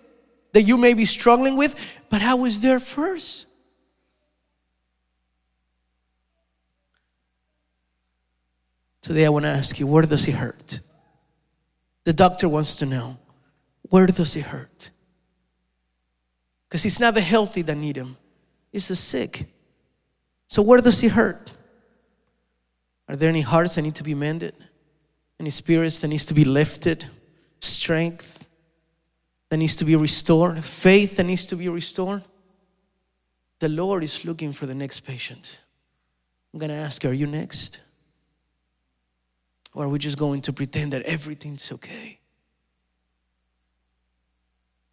that 0.55 0.62
you 0.62 0.77
may 0.77 0.93
be 0.93 1.03
struggling 1.03 1.57
with, 1.57 1.75
but 2.09 2.21
I 2.21 2.33
was 2.33 2.62
there 2.62 2.79
first. 2.79 3.45
Today, 9.01 9.25
I 9.25 9.29
want 9.29 9.43
to 9.43 9.50
ask 9.50 9.77
you 9.77 9.85
where 9.85 10.03
does 10.03 10.25
it 10.29 10.35
hurt? 10.35 10.79
The 12.05 12.13
doctor 12.13 12.47
wants 12.47 12.77
to 12.77 12.85
know 12.85 13.17
where 13.81 14.05
does 14.05 14.33
it 14.38 14.45
hurt? 14.45 14.91
Because 16.69 16.85
it's 16.85 17.01
not 17.01 17.15
the 17.15 17.21
healthy 17.21 17.62
that 17.63 17.75
need 17.75 17.97
him, 17.97 18.15
it's 18.71 18.88
the 18.88 18.95
sick. 18.95 19.47
So, 20.47 20.62
where 20.62 20.79
does 20.79 21.03
it 21.03 21.12
hurt? 21.12 21.51
Are 23.09 23.17
there 23.17 23.27
any 23.27 23.41
hearts 23.41 23.75
that 23.75 23.81
need 23.81 23.95
to 23.95 24.03
be 24.03 24.15
mended? 24.15 24.55
Any 25.38 25.50
spirits 25.50 26.00
that 26.00 26.07
needs 26.07 26.24
to 26.27 26.33
be 26.33 26.45
lifted? 26.45 27.07
Strength 27.59 28.47
that 29.49 29.57
needs 29.57 29.75
to 29.77 29.85
be 29.85 29.95
restored? 29.95 30.63
Faith 30.63 31.17
that 31.17 31.25
needs 31.25 31.45
to 31.47 31.55
be 31.55 31.69
restored? 31.69 32.23
The 33.59 33.69
Lord 33.69 34.03
is 34.03 34.25
looking 34.25 34.53
for 34.53 34.65
the 34.65 34.75
next 34.75 35.01
patient. 35.01 35.59
I'm 36.53 36.59
going 36.59 36.69
to 36.69 36.75
ask, 36.75 37.03
are 37.05 37.13
you 37.13 37.27
next? 37.27 37.79
Or 39.73 39.85
are 39.85 39.89
we 39.89 39.99
just 39.99 40.17
going 40.17 40.41
to 40.43 40.53
pretend 40.53 40.93
that 40.93 41.01
everything's 41.03 41.71
okay? 41.71 42.19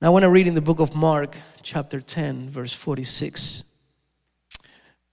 Now, 0.01 0.09
I 0.09 0.11
want 0.11 0.25
to 0.25 0.31
read 0.31 0.49
in 0.49 0.55
the 0.55 0.61
book 0.61 0.81
of 0.81 0.97
Mark, 0.97 1.37
chapter 1.63 2.01
10, 2.01 2.51
verse 2.51 2.73
46. 2.73 3.63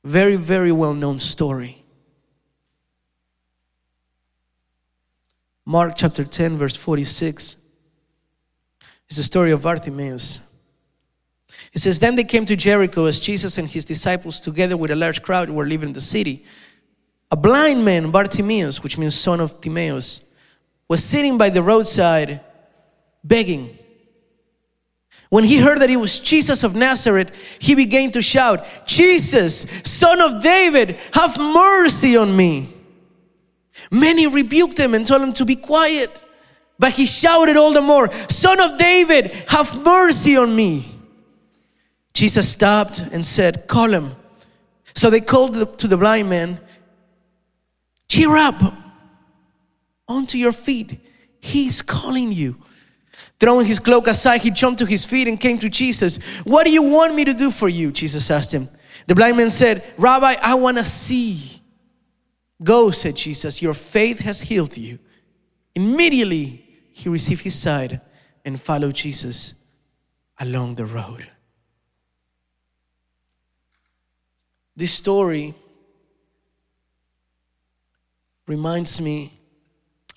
Very, 0.04 0.36
very 0.36 0.72
well 0.72 0.96
known 0.96 1.20
story. 1.20 1.84
Mark 5.66 5.94
chapter 5.96 6.24
10, 6.24 6.58
verse 6.58 6.76
46. 6.76 7.58
It's 9.10 9.18
the 9.18 9.24
story 9.24 9.52
of 9.52 9.64
Bartimaeus. 9.64 10.40
It 11.74 11.80
says, 11.80 12.00
Then 12.00 12.16
they 12.16 12.24
came 12.24 12.46
to 12.46 12.56
Jericho 12.56 13.06
as 13.06 13.20
Jesus 13.20 13.58
and 13.58 13.68
his 13.68 13.86
disciples, 13.86 14.40
together 14.40 14.78
with 14.78 14.92
a 14.92 14.96
large 14.96 15.24
crowd, 15.24 15.50
were 15.50 15.66
leaving 15.66 15.94
the 15.94 16.02
city. 16.02 16.46
A 17.32 17.36
blind 17.36 17.84
man, 17.84 18.12
Bartimaeus, 18.12 18.84
which 18.84 18.98
means 18.98 19.16
son 19.16 19.40
of 19.40 19.62
Timaeus, 19.62 20.22
was 20.88 21.04
sitting 21.04 21.38
by 21.38 21.50
the 21.50 21.62
roadside 21.62 22.42
begging. 23.24 23.78
When 25.30 25.44
he 25.44 25.60
heard 25.60 25.80
that 25.80 25.92
it 25.92 25.98
was 25.98 26.20
Jesus 26.20 26.64
of 26.64 26.76
Nazareth, 26.76 27.32
he 27.60 27.76
began 27.76 28.12
to 28.12 28.22
shout, 28.22 28.66
Jesus, 28.88 29.66
son 29.84 30.22
of 30.22 30.42
David, 30.42 30.98
have 31.14 31.38
mercy 31.38 32.18
on 32.18 32.36
me. 32.36 32.70
Many 33.92 34.28
rebuked 34.28 34.80
him 34.80 34.96
and 34.96 35.06
told 35.06 35.22
him 35.22 35.34
to 35.34 35.46
be 35.46 35.56
quiet, 35.56 36.10
but 36.80 36.94
he 36.94 37.06
shouted 37.06 37.58
all 37.58 37.74
the 37.74 37.82
more, 37.82 38.12
Son 38.30 38.60
of 38.62 38.78
David, 38.80 39.28
have 39.50 39.84
mercy 39.84 40.38
on 40.38 40.56
me. 40.56 40.86
Jesus 42.14 42.50
stopped 42.50 43.00
and 43.00 43.26
said, 43.26 43.68
Call 43.68 43.90
him. 43.90 44.12
So 44.96 45.10
they 45.10 45.20
called 45.20 45.78
to 45.78 45.88
the 45.88 45.98
blind 45.98 46.30
man 46.30 46.58
Cheer 48.10 48.36
up. 48.36 48.74
Onto 50.08 50.40
your 50.40 50.52
feet. 50.52 51.00
He's 51.40 51.84
calling 51.84 52.32
you. 52.32 52.58
Throwing 53.40 53.68
his 53.68 53.80
cloak 53.80 54.08
aside, 54.08 54.42
he 54.42 54.50
jumped 54.50 54.80
to 54.80 54.86
his 54.86 55.06
feet 55.06 55.28
and 55.28 55.40
came 55.40 55.60
to 55.60 55.70
Jesus. 55.70 56.18
What 56.44 56.66
do 56.66 56.72
you 56.72 56.84
want 56.84 57.14
me 57.14 57.24
to 57.26 57.34
do 57.34 57.52
for 57.52 57.70
you? 57.70 57.92
Jesus 57.92 58.30
asked 58.32 58.52
him. 58.52 58.68
The 59.06 59.16
blind 59.16 59.38
man 59.38 59.50
said, 59.50 59.84
Rabbi, 59.98 60.36
I 60.42 60.56
want 60.56 60.78
to 60.78 60.86
see. 60.86 61.62
Go, 62.62 62.92
said 62.92 63.16
Jesus, 63.16 63.62
your 63.62 63.74
faith 63.74 64.20
has 64.20 64.42
healed 64.42 64.76
you. 64.76 65.00
Immediately, 65.76 66.69
he 67.00 67.08
received 67.08 67.44
his 67.44 67.56
sight 67.56 68.02
and 68.44 68.60
followed 68.60 68.96
Jesus 68.96 69.54
along 70.38 70.76
the 70.76 70.86
road. 70.86 71.28
This 74.76 74.92
story 74.94 75.54
reminds 78.48 79.00
me 79.00 79.40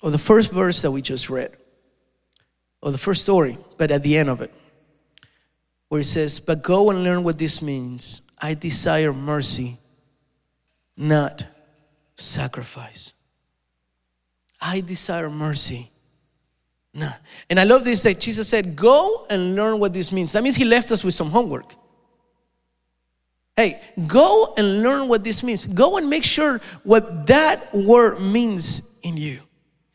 of 0.01 0.11
the 0.11 0.17
first 0.17 0.51
verse 0.51 0.81
that 0.81 0.91
we 0.91 1.01
just 1.01 1.29
read, 1.29 1.51
or 2.81 2.91
the 2.91 2.97
first 2.97 3.21
story, 3.21 3.57
but 3.77 3.89
at 3.89 4.03
the 4.03 4.17
end 4.17 4.29
of 4.29 4.41
it, 4.41 4.51
where 5.87 6.01
it 6.01 6.05
says, 6.05 6.41
But 6.41 6.63
go 6.63 6.89
and 6.89 7.03
learn 7.03 7.23
what 7.23 7.37
this 7.37 7.61
means. 7.61 8.21
I 8.41 8.55
desire 8.55 9.13
mercy, 9.13 9.77
not 10.97 11.45
sacrifice. 12.15 13.13
I 14.59 14.81
desire 14.81 15.29
mercy. 15.29 15.92
No. 16.93 17.09
And 17.49 17.59
I 17.59 17.63
love 17.63 17.83
this 17.83 18.01
that 18.01 18.19
Jesus 18.19 18.47
said, 18.47 18.75
Go 18.75 19.25
and 19.29 19.55
learn 19.55 19.79
what 19.79 19.93
this 19.93 20.11
means. 20.11 20.31
That 20.33 20.43
means 20.43 20.55
He 20.55 20.65
left 20.65 20.91
us 20.91 21.03
with 21.03 21.13
some 21.13 21.29
homework. 21.29 21.75
Hey, 23.55 23.81
go 24.07 24.53
and 24.57 24.81
learn 24.81 25.07
what 25.07 25.23
this 25.23 25.43
means. 25.43 25.65
Go 25.65 25.97
and 25.97 26.09
make 26.09 26.23
sure 26.23 26.59
what 26.83 27.27
that 27.27 27.67
word 27.73 28.19
means 28.19 28.81
in 29.03 29.17
you. 29.17 29.41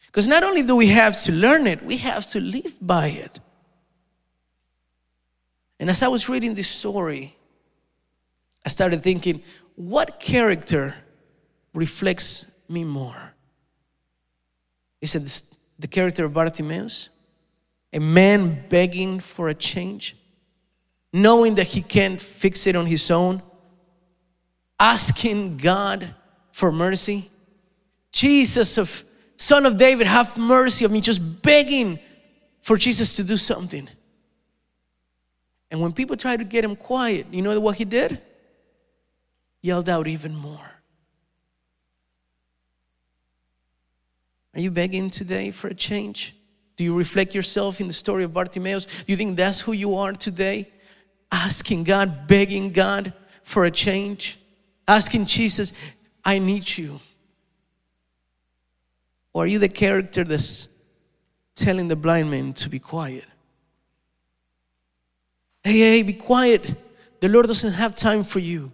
Because 0.07 0.26
not 0.26 0.45
only 0.45 0.62
do 0.62 0.76
we 0.76 0.88
have 0.88 1.21
to 1.23 1.33
learn 1.33 1.67
it, 1.67 1.83
we 1.83 1.97
have 1.99 2.26
to 2.31 2.40
live 2.40 2.76
by 2.81 3.09
it. 3.09 3.40
And 5.81 5.90
as 5.90 6.02
I 6.02 6.09
was 6.09 6.28
reading 6.28 6.55
this 6.55 6.69
story, 6.69 7.37
I 8.64 8.69
started 8.69 9.02
thinking, 9.02 9.43
what 9.75 10.19
character 10.19 10.95
reflects 11.73 12.47
me 12.69 12.85
more? 12.85 13.35
Is 15.00 15.14
it 15.14 15.43
the 15.78 15.88
character 15.88 16.25
of 16.25 16.35
Bartimaeus? 16.35 17.08
A 17.92 18.00
man 18.00 18.64
begging 18.68 19.20
for 19.20 19.49
a 19.49 19.54
change, 19.54 20.14
knowing 21.12 21.54
that 21.54 21.68
he 21.68 21.80
can't 21.80 22.20
fix 22.20 22.66
it 22.66 22.76
on 22.76 22.87
his 22.87 23.11
own, 23.11 23.42
asking 24.78 25.56
God 25.56 26.14
for 26.52 26.70
mercy. 26.70 27.30
Jesus 28.12 28.76
of 28.76 29.04
Son 29.38 29.64
of 29.66 29.78
David, 29.78 30.08
have 30.08 30.37
mercy 30.37 30.85
on 30.85 30.92
me, 30.92 31.00
just 31.00 31.42
begging 31.42 32.00
for 32.61 32.76
Jesus 32.76 33.14
to 33.14 33.25
do 33.25 33.37
something. 33.37 33.88
And 35.70 35.80
when 35.80 35.92
people 35.92 36.16
tried 36.16 36.38
to 36.38 36.44
get 36.44 36.64
him 36.64 36.75
quiet, 36.75 37.26
you 37.30 37.40
know 37.40 37.58
what 37.61 37.76
he 37.76 37.85
did? 37.85 38.20
Yelled 39.62 39.88
out 39.88 40.08
even 40.08 40.35
more. 40.35 40.77
Are 44.55 44.61
you 44.61 44.71
begging 44.71 45.11
today 45.11 45.50
for 45.50 45.69
a 45.69 45.75
change? 45.75 46.35
Do 46.76 46.85
you 46.85 46.97
reflect 46.97 47.35
yourself 47.35 47.81
in 47.81 47.87
the 47.87 47.93
story 47.93 48.25
of 48.25 48.33
Bartimaeus? 48.33 48.85
Do 48.87 49.12
you 49.12 49.17
think 49.17 49.37
that's 49.37 49.61
who 49.61 49.73
you 49.73 49.97
are 49.97 50.12
today? 50.12 50.69
Asking 51.31 51.85
God, 51.85 52.26
begging 52.28 52.73
God 52.73 53.12
for 53.43 53.64
a 53.64 53.71
change, 53.71 54.38
asking 54.87 55.26
Jesus, 55.26 55.73
I 56.25 56.38
need 56.38 56.78
you. 56.78 57.00
Or 59.33 59.45
are 59.45 59.47
you 59.47 59.59
the 59.59 59.69
character 59.69 60.25
that's 60.25 60.69
telling 61.55 61.88
the 61.88 61.97
blind 61.97 62.31
man 62.31 62.52
to 62.55 62.69
be 62.69 62.78
quiet? 62.78 63.25
Hey, 65.64 65.78
hey, 65.78 66.02
be 66.02 66.14
quiet. 66.14 66.75
The 67.21 67.28
Lord 67.28 67.47
doesn't 67.47 67.73
have 67.73 67.97
time 67.97 68.25
for 68.25 68.38
you. 68.38 68.71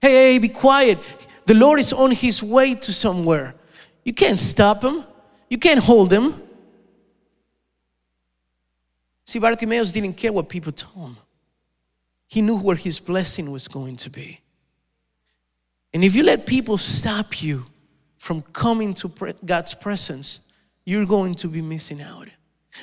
Hey, 0.00 0.32
hey, 0.32 0.38
be 0.38 0.48
quiet. 0.48 0.98
The 1.46 1.54
Lord 1.54 1.80
is 1.80 1.92
on 1.92 2.12
his 2.12 2.42
way 2.42 2.74
to 2.74 2.92
somewhere. 2.92 3.54
You 4.04 4.14
can't 4.14 4.38
stop 4.38 4.82
him. 4.82 5.04
You 5.48 5.58
can't 5.58 5.80
hold 5.80 6.12
him. 6.12 6.34
See, 9.24 9.38
Bartimaeus 9.38 9.92
didn't 9.92 10.14
care 10.14 10.32
what 10.32 10.48
people 10.48 10.72
told 10.72 11.08
him. 11.08 11.16
He 12.26 12.40
knew 12.42 12.58
where 12.58 12.76
his 12.76 12.98
blessing 12.98 13.50
was 13.50 13.68
going 13.68 13.96
to 13.96 14.10
be. 14.10 14.40
And 15.92 16.04
if 16.04 16.14
you 16.14 16.22
let 16.22 16.46
people 16.46 16.78
stop 16.78 17.42
you 17.42 17.66
from 18.16 18.42
coming 18.42 18.94
to 18.94 19.08
God's 19.44 19.74
presence, 19.74 20.40
you're 20.84 21.06
going 21.06 21.34
to 21.36 21.48
be 21.48 21.60
missing 21.60 22.02
out. 22.02 22.28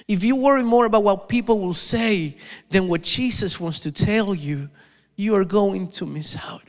If 0.07 0.23
you 0.23 0.35
worry 0.35 0.63
more 0.63 0.85
about 0.85 1.03
what 1.03 1.29
people 1.29 1.59
will 1.59 1.73
say 1.73 2.37
than 2.69 2.87
what 2.87 3.01
Jesus 3.01 3.59
wants 3.59 3.79
to 3.81 3.91
tell 3.91 4.35
you, 4.35 4.69
you 5.15 5.35
are 5.35 5.45
going 5.45 5.87
to 5.91 6.05
miss 6.05 6.37
out. 6.47 6.63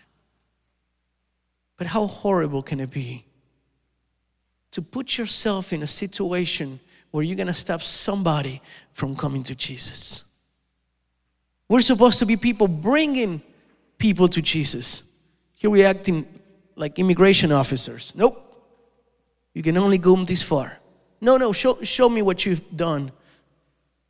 But 1.77 1.89
how 1.89 2.07
horrible 2.07 2.63
can 2.63 2.81
it 2.81 2.91
be 2.91 3.26
to 4.77 4.83
put 4.83 5.17
yourself 5.17 5.73
in 5.73 5.83
a 5.83 5.87
situation 5.87 6.79
where 7.11 7.25
you're 7.25 7.35
going 7.35 7.47
to 7.47 7.55
stop 7.55 7.81
somebody 7.81 8.61
from 8.91 9.17
coming 9.17 9.43
to 9.43 9.55
Jesus. 9.55 10.23
We're 11.67 11.81
supposed 11.81 12.19
to 12.19 12.27
be 12.27 12.37
people 12.37 12.69
bringing 12.69 13.41
people 13.97 14.29
to 14.29 14.43
Jesus. 14.43 15.03
Here 15.55 15.71
we 15.71 15.83
acting 15.83 16.27
like 16.75 16.99
immigration 16.99 17.53
officers. 17.53 18.13
Nope. 18.15 18.37
You 19.55 19.63
can 19.63 19.79
only 19.79 19.97
go 19.97 20.15
this 20.27 20.43
far. 20.43 20.79
No, 21.23 21.39
no, 21.39 21.55
show, 21.55 21.83
show 21.83 22.11
me 22.11 22.21
what 22.21 22.45
you've 22.45 22.77
done. 22.77 23.13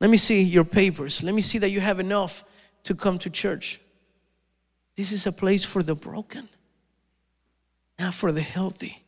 Let 0.01 0.11
me 0.11 0.17
see 0.17 0.43
your 0.43 0.65
papers. 0.65 1.23
Let 1.23 1.33
me 1.33 1.43
see 1.43 1.59
that 1.59 1.71
you 1.71 1.79
have 1.79 2.01
enough 2.01 2.43
to 2.83 2.97
come 2.97 3.21
to 3.21 3.31
church. 3.31 3.81
This 4.97 5.13
is 5.13 5.29
a 5.29 5.33
place 5.33 5.65
for 5.65 5.85
the 5.85 5.95
broken, 5.95 6.49
not 8.01 8.15
for 8.15 8.33
the 8.33 8.41
healthy. 8.41 9.06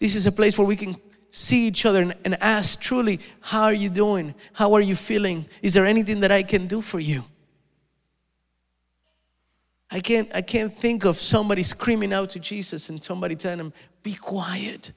This 0.00 0.14
is 0.14 0.26
a 0.26 0.32
place 0.32 0.56
where 0.56 0.66
we 0.66 0.76
can 0.76 0.96
see 1.30 1.66
each 1.66 1.84
other 1.84 2.02
and, 2.02 2.14
and 2.24 2.34
ask 2.40 2.80
truly, 2.80 3.20
How 3.40 3.64
are 3.64 3.74
you 3.74 3.90
doing? 3.90 4.34
How 4.52 4.74
are 4.74 4.80
you 4.80 4.96
feeling? 4.96 5.46
Is 5.62 5.74
there 5.74 5.84
anything 5.84 6.20
that 6.20 6.32
I 6.32 6.42
can 6.42 6.66
do 6.66 6.80
for 6.80 6.98
you? 6.98 7.24
I 9.90 10.00
can't, 10.00 10.28
I 10.34 10.42
can't 10.42 10.72
think 10.72 11.04
of 11.04 11.18
somebody 11.18 11.62
screaming 11.62 12.12
out 12.12 12.30
to 12.30 12.38
Jesus 12.38 12.88
and 12.88 13.02
somebody 13.02 13.34
telling 13.34 13.58
him, 13.58 13.72
Be 14.02 14.14
quiet. 14.14 14.92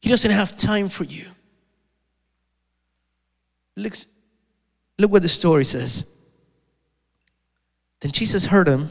He 0.00 0.08
doesn't 0.08 0.30
have 0.30 0.56
time 0.56 0.88
for 0.88 1.04
you. 1.04 1.26
Look, 3.76 3.94
look 4.98 5.10
what 5.10 5.22
the 5.22 5.28
story 5.28 5.64
says. 5.64 6.04
Then 8.00 8.12
Jesus 8.12 8.46
heard 8.46 8.68
him. 8.68 8.88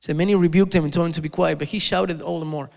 Said 0.00 0.16
many 0.16 0.34
rebuked 0.34 0.74
him 0.74 0.84
and 0.84 0.92
told 0.92 1.06
him 1.06 1.12
to 1.12 1.20
be 1.20 1.28
quiet, 1.28 1.58
but 1.58 1.68
he 1.68 1.78
shouted 1.78 2.22
all 2.22 2.40
the 2.40 2.44
more, 2.44 2.70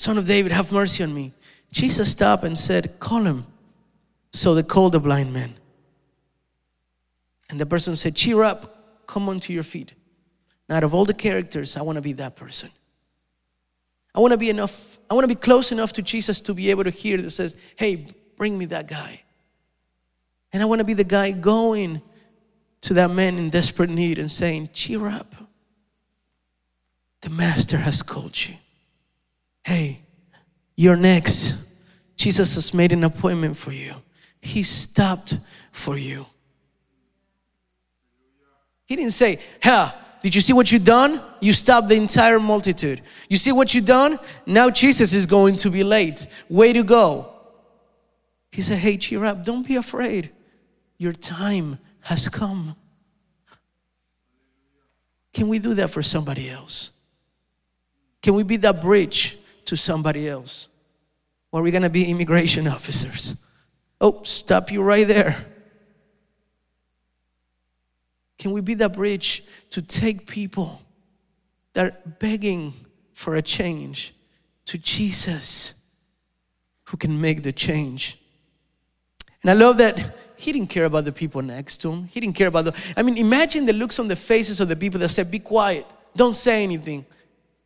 Son 0.00 0.16
of 0.16 0.26
David, 0.26 0.50
have 0.50 0.72
mercy 0.72 1.02
on 1.02 1.12
me. 1.12 1.34
Jesus 1.70 2.10
stopped 2.10 2.42
and 2.42 2.58
said, 2.58 2.98
Call 3.00 3.24
him. 3.24 3.44
So 4.32 4.54
they 4.54 4.62
called 4.62 4.92
the 4.92 4.98
blind 4.98 5.30
man. 5.30 5.52
And 7.50 7.60
the 7.60 7.66
person 7.66 7.94
said, 7.94 8.16
Cheer 8.16 8.42
up, 8.42 9.06
come 9.06 9.28
onto 9.28 9.52
your 9.52 9.62
feet. 9.62 9.92
Now, 10.70 10.76
out 10.76 10.84
of 10.84 10.94
all 10.94 11.04
the 11.04 11.12
characters, 11.12 11.76
I 11.76 11.82
want 11.82 11.96
to 11.96 12.02
be 12.02 12.14
that 12.14 12.34
person. 12.34 12.70
I 14.14 14.20
want 14.20 14.32
to 14.32 14.38
be 14.38 14.48
enough, 14.48 14.96
I 15.10 15.12
want 15.12 15.24
to 15.24 15.28
be 15.28 15.38
close 15.38 15.70
enough 15.70 15.92
to 15.92 16.00
Jesus 16.00 16.40
to 16.40 16.54
be 16.54 16.70
able 16.70 16.84
to 16.84 16.90
hear 16.90 17.18
that 17.18 17.30
says, 17.32 17.54
Hey, 17.76 18.06
bring 18.38 18.56
me 18.56 18.64
that 18.64 18.88
guy. 18.88 19.22
And 20.50 20.62
I 20.62 20.64
want 20.64 20.78
to 20.78 20.86
be 20.86 20.94
the 20.94 21.04
guy 21.04 21.32
going 21.32 22.00
to 22.80 22.94
that 22.94 23.10
man 23.10 23.36
in 23.36 23.50
desperate 23.50 23.90
need 23.90 24.18
and 24.18 24.32
saying, 24.32 24.70
Cheer 24.72 25.08
up. 25.08 25.34
The 27.20 27.28
master 27.28 27.76
has 27.76 28.02
called 28.02 28.48
you. 28.48 28.54
Hey, 29.62 30.02
you're 30.76 30.96
next. 30.96 31.54
Jesus 32.16 32.54
has 32.54 32.74
made 32.74 32.92
an 32.92 33.04
appointment 33.04 33.56
for 33.56 33.72
you. 33.72 33.94
He 34.40 34.62
stopped 34.62 35.38
for 35.72 35.96
you. 35.96 36.26
He 38.86 38.96
didn't 38.96 39.12
say, 39.12 39.38
"Ha, 39.62 39.94
did 40.22 40.34
you 40.34 40.40
see 40.40 40.52
what 40.52 40.72
you 40.72 40.78
done? 40.78 41.20
You 41.40 41.52
stopped 41.52 41.88
the 41.88 41.94
entire 41.94 42.40
multitude. 42.40 43.02
You 43.28 43.36
see 43.36 43.52
what 43.52 43.72
you 43.72 43.80
done? 43.80 44.18
Now 44.46 44.68
Jesus 44.70 45.12
is 45.12 45.26
going 45.26 45.56
to 45.56 45.70
be 45.70 45.84
late. 45.84 46.26
Way 46.48 46.72
to 46.72 46.82
go." 46.82 47.32
He 48.50 48.62
said, 48.62 48.78
"Hey, 48.78 48.96
cheer 48.96 49.24
up. 49.24 49.44
Don't 49.44 49.66
be 49.66 49.76
afraid. 49.76 50.30
Your 50.98 51.12
time 51.12 51.78
has 52.00 52.28
come." 52.28 52.74
Can 55.32 55.48
we 55.48 55.58
do 55.58 55.74
that 55.74 55.90
for 55.90 56.02
somebody 56.02 56.50
else? 56.50 56.90
Can 58.20 58.34
we 58.34 58.42
be 58.42 58.56
that 58.56 58.82
bridge 58.82 59.38
to 59.70 59.76
somebody 59.76 60.28
else? 60.28 60.66
Or 61.52 61.60
are 61.60 61.62
we 61.62 61.70
going 61.70 61.84
to 61.84 61.90
be 61.90 62.10
immigration 62.10 62.66
officers? 62.66 63.36
Oh, 64.00 64.22
stop 64.24 64.72
you 64.72 64.82
right 64.82 65.06
there. 65.06 65.36
Can 68.36 68.50
we 68.50 68.62
be 68.62 68.74
that 68.74 68.94
bridge 68.94 69.44
to 69.70 69.80
take 69.80 70.26
people 70.26 70.82
that 71.74 71.86
are 71.86 71.96
begging 72.18 72.72
for 73.12 73.36
a 73.36 73.42
change 73.42 74.12
to 74.64 74.76
Jesus 74.76 75.74
who 76.86 76.96
can 76.96 77.20
make 77.20 77.44
the 77.44 77.52
change? 77.52 78.18
And 79.42 79.52
I 79.52 79.54
love 79.54 79.78
that 79.78 80.16
he 80.36 80.50
didn't 80.50 80.70
care 80.70 80.86
about 80.86 81.04
the 81.04 81.12
people 81.12 81.42
next 81.42 81.78
to 81.82 81.92
him. 81.92 82.08
He 82.08 82.18
didn't 82.18 82.34
care 82.34 82.48
about 82.48 82.64
the. 82.64 82.92
I 82.96 83.04
mean, 83.04 83.16
imagine 83.16 83.66
the 83.66 83.72
looks 83.72 84.00
on 84.00 84.08
the 84.08 84.16
faces 84.16 84.58
of 84.58 84.66
the 84.66 84.74
people 84.74 84.98
that 84.98 85.10
said, 85.10 85.30
Be 85.30 85.38
quiet, 85.38 85.86
don't 86.16 86.34
say 86.34 86.64
anything. 86.64 87.06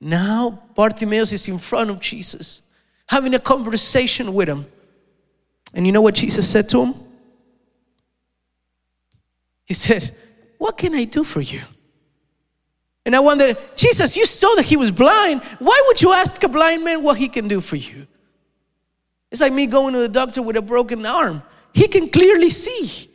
Now 0.05 0.63
Bartimaeus 0.75 1.33
is 1.33 1.49
in 1.49 1.59
front 1.59 1.89
of 1.89 1.99
Jesus, 1.99 2.61
having 3.09 3.35
a 3.35 3.39
conversation 3.39 4.35
with 4.35 4.51
him. 4.51 4.67
And 5.73 5.87
you 5.87 5.93
know 5.93 6.03
what 6.03 6.15
Jesus 6.15 6.47
said 6.47 6.69
to 6.69 6.85
him? 6.85 6.95
He 9.65 9.73
said, 9.73 10.15
What 10.59 10.77
can 10.77 10.95
I 10.95 11.05
do 11.05 11.25
for 11.25 11.41
you? 11.41 11.63
And 13.07 13.17
I 13.17 13.21
wonder, 13.21 13.55
Jesus, 13.77 14.15
you 14.15 14.27
saw 14.27 14.55
that 14.57 14.67
he 14.67 14.77
was 14.77 14.91
blind. 14.91 15.41
Why 15.59 15.83
would 15.87 16.03
you 16.03 16.13
ask 16.13 16.43
a 16.45 16.51
blind 16.51 16.85
man 16.85 17.03
what 17.03 17.17
he 17.17 17.29
can 17.29 17.49
do 17.49 17.63
for 17.63 17.77
you? 17.77 18.07
It's 19.31 19.41
like 19.41 19.55
me 19.55 19.67
going 19.67 19.95
to 19.95 20.01
the 20.01 20.09
doctor 20.09 20.43
with 20.43 20.57
a 20.57 20.63
broken 20.63 21.07
arm. 21.07 21.43
He 21.73 21.89
can 21.89 22.11
clearly 22.11 22.51
see. 22.51 23.11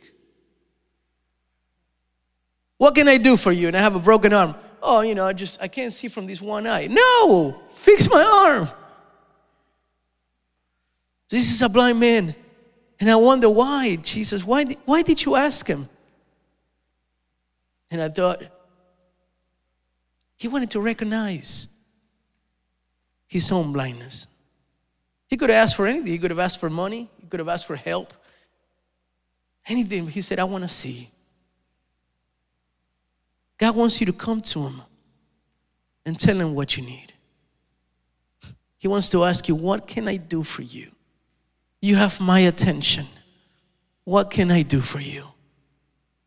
What 2.78 2.96
can 2.96 3.06
I 3.06 3.16
do 3.16 3.36
for 3.36 3.52
you? 3.52 3.68
And 3.68 3.76
I 3.76 3.80
have 3.80 3.94
a 3.94 4.00
broken 4.00 4.32
arm 4.32 4.56
oh, 4.82 5.00
you 5.02 5.14
know, 5.14 5.24
I 5.24 5.32
just, 5.32 5.60
I 5.60 5.68
can't 5.68 5.92
see 5.92 6.08
from 6.08 6.26
this 6.26 6.40
one 6.40 6.66
eye. 6.66 6.88
No, 6.90 7.60
fix 7.70 8.08
my 8.08 8.48
arm. 8.48 8.68
This 11.28 11.50
is 11.50 11.62
a 11.62 11.68
blind 11.68 12.00
man. 12.00 12.34
And 12.98 13.10
I 13.10 13.16
wonder 13.16 13.48
why, 13.48 13.96
Jesus, 13.96 14.44
why, 14.44 14.64
why 14.84 15.02
did 15.02 15.24
you 15.24 15.36
ask 15.36 15.66
him? 15.66 15.88
And 17.90 18.02
I 18.02 18.08
thought, 18.08 18.42
he 20.36 20.48
wanted 20.48 20.70
to 20.70 20.80
recognize 20.80 21.66
his 23.26 23.50
own 23.52 23.72
blindness. 23.72 24.26
He 25.28 25.36
could 25.36 25.50
have 25.50 25.62
asked 25.62 25.76
for 25.76 25.86
anything. 25.86 26.08
He 26.08 26.18
could 26.18 26.30
have 26.30 26.40
asked 26.40 26.58
for 26.58 26.68
money. 26.68 27.08
He 27.20 27.26
could 27.26 27.40
have 27.40 27.48
asked 27.48 27.66
for 27.66 27.76
help. 27.76 28.12
Anything. 29.66 30.08
He 30.08 30.22
said, 30.22 30.38
I 30.38 30.44
want 30.44 30.64
to 30.64 30.68
see. 30.68 31.10
God 33.60 33.76
wants 33.76 34.00
you 34.00 34.06
to 34.06 34.12
come 34.14 34.40
to 34.40 34.62
Him 34.66 34.80
and 36.06 36.18
tell 36.18 36.40
Him 36.40 36.54
what 36.54 36.78
you 36.78 36.82
need. 36.82 37.12
He 38.78 38.88
wants 38.88 39.10
to 39.10 39.22
ask 39.22 39.46
you, 39.48 39.54
What 39.54 39.86
can 39.86 40.08
I 40.08 40.16
do 40.16 40.42
for 40.42 40.62
you? 40.62 40.90
You 41.82 41.96
have 41.96 42.20
my 42.20 42.40
attention. 42.40 43.06
What 44.04 44.30
can 44.30 44.50
I 44.50 44.62
do 44.62 44.80
for 44.80 44.98
you? 44.98 45.26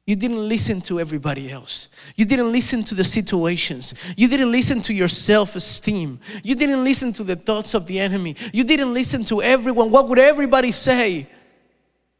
You 0.05 0.15
didn't 0.15 0.47
listen 0.47 0.79
to 0.81 0.99
everybody 0.99 1.49
else. 1.49 1.87
You 2.15 2.25
didn't 2.25 2.51
listen 2.51 2.83
to 2.83 2.95
the 2.95 3.03
situations. 3.03 4.13
You 4.15 4.27
didn't 4.27 4.51
listen 4.51 4.81
to 4.83 4.93
your 4.93 5.07
self 5.07 5.55
esteem. 5.55 6.19
You 6.43 6.53
didn't 6.53 6.83
listen 6.83 7.13
to 7.13 7.23
the 7.23 7.35
thoughts 7.35 7.73
of 7.73 7.87
the 7.87 7.99
enemy. 7.99 8.35
You 8.53 8.63
didn't 8.63 8.93
listen 8.93 9.25
to 9.25 9.41
everyone. 9.41 9.89
What 9.89 10.07
would 10.07 10.19
everybody 10.19 10.71
say? 10.71 11.25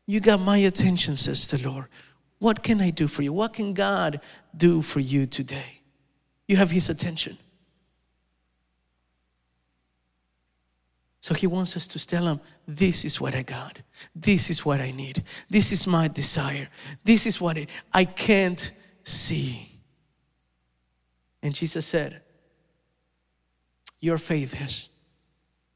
You 0.08 0.22
got 0.22 0.40
my 0.40 0.58
attention, 0.58 1.18
says 1.18 1.46
the 1.46 1.60
Lord. 1.70 1.86
What 2.44 2.62
can 2.62 2.82
I 2.82 2.90
do 2.90 3.08
for 3.08 3.22
you? 3.22 3.32
What 3.32 3.54
can 3.54 3.74
God 3.74 4.20
do 4.54 4.82
for 4.82 5.00
you 5.00 5.26
today? 5.26 5.80
You 6.46 6.58
have 6.58 6.72
His 6.72 6.90
attention. 6.90 7.38
So 11.22 11.34
He 11.34 11.48
wants 11.48 11.78
us 11.78 11.88
to 11.88 12.06
tell 12.06 12.28
Him, 12.28 12.42
This 12.68 13.06
is 13.06 13.22
what 13.22 13.34
I 13.34 13.44
got. 13.44 13.80
This 14.14 14.50
is 14.50 14.66
what 14.66 14.82
I 14.82 14.92
need. 14.92 15.24
This 15.50 15.72
is 15.72 15.88
my 15.88 16.10
desire. 16.10 16.68
This 17.06 17.26
is 17.26 17.40
what 17.40 17.58
I 17.94 18.04
can't 18.04 18.72
see. 19.06 19.80
And 21.42 21.56
Jesus 21.56 21.86
said, 21.86 22.24
Your 24.02 24.18
faith 24.18 24.54
has 24.56 24.90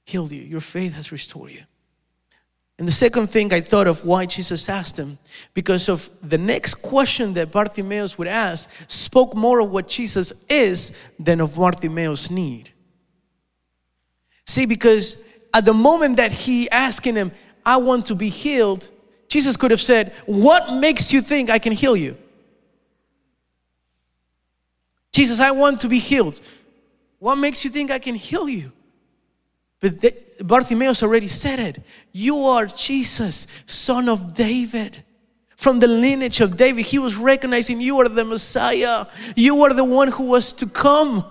healed 0.06 0.34
you, 0.34 0.42
your 0.42 0.60
faith 0.60 0.96
has 0.96 1.14
restored 1.14 1.52
you. 1.52 1.64
And 2.80 2.88
the 2.88 2.92
second 2.92 3.28
thing 3.28 3.52
I 3.52 3.62
thought 3.62 3.88
of 3.88 4.06
why 4.06 4.28
Jesus 4.28 4.70
asked 4.70 4.98
him, 4.98 5.18
because 5.56 5.90
of 5.90 6.10
the 6.22 6.38
next 6.38 6.76
question 6.76 7.34
that 7.34 7.52
Bartimaeus 7.52 8.18
would 8.18 8.28
ask, 8.28 8.70
spoke 8.88 9.36
more 9.36 9.60
of 9.60 9.72
what 9.72 9.88
Jesus 9.88 10.32
is 10.48 10.96
than 11.18 11.42
of 11.42 11.56
Bartimaeus' 11.56 12.30
need. 12.30 12.70
See, 14.46 14.68
because 14.68 15.24
at 15.54 15.66
the 15.66 15.74
moment 15.74 16.18
that 16.18 16.32
he 16.32 16.70
asking 16.70 17.16
him, 17.16 17.32
I 17.66 17.78
want 17.78 18.06
to 18.08 18.16
be 18.16 18.30
healed, 18.30 18.90
Jesus 19.28 19.58
could 19.58 19.72
have 19.72 19.82
said, 19.82 20.14
What 20.26 20.80
makes 20.80 21.12
you 21.12 21.22
think 21.22 21.50
I 21.50 21.60
can 21.60 21.74
heal 21.74 21.98
you? 21.98 22.16
Jesus, 25.12 25.40
I 25.40 25.50
want 25.50 25.82
to 25.82 25.90
be 25.90 25.98
healed. 25.98 26.40
What 27.18 27.38
makes 27.38 27.66
you 27.66 27.72
think 27.72 27.90
I 27.90 27.98
can 27.98 28.14
heal 28.14 28.48
you? 28.48 28.72
But 29.80 30.02
the, 30.02 30.44
Bartimaeus 30.44 31.04
already 31.04 31.28
said 31.28 31.60
it. 31.60 31.84
You 32.12 32.38
are 32.40 32.66
Jesus, 32.66 33.48
son 33.66 34.10
of 34.10 34.34
David. 34.34 35.04
From 35.56 35.80
the 35.80 35.88
lineage 35.88 36.40
of 36.40 36.56
David, 36.56 36.86
he 36.86 37.00
was 37.00 37.16
recognizing 37.16 37.82
you 37.82 37.98
are 37.98 38.08
the 38.08 38.26
Messiah. 38.26 39.06
You 39.36 39.64
are 39.64 39.74
the 39.74 39.86
one 39.86 40.10
who 40.10 40.30
was 40.30 40.54
to 40.54 40.68
come. 40.68 41.26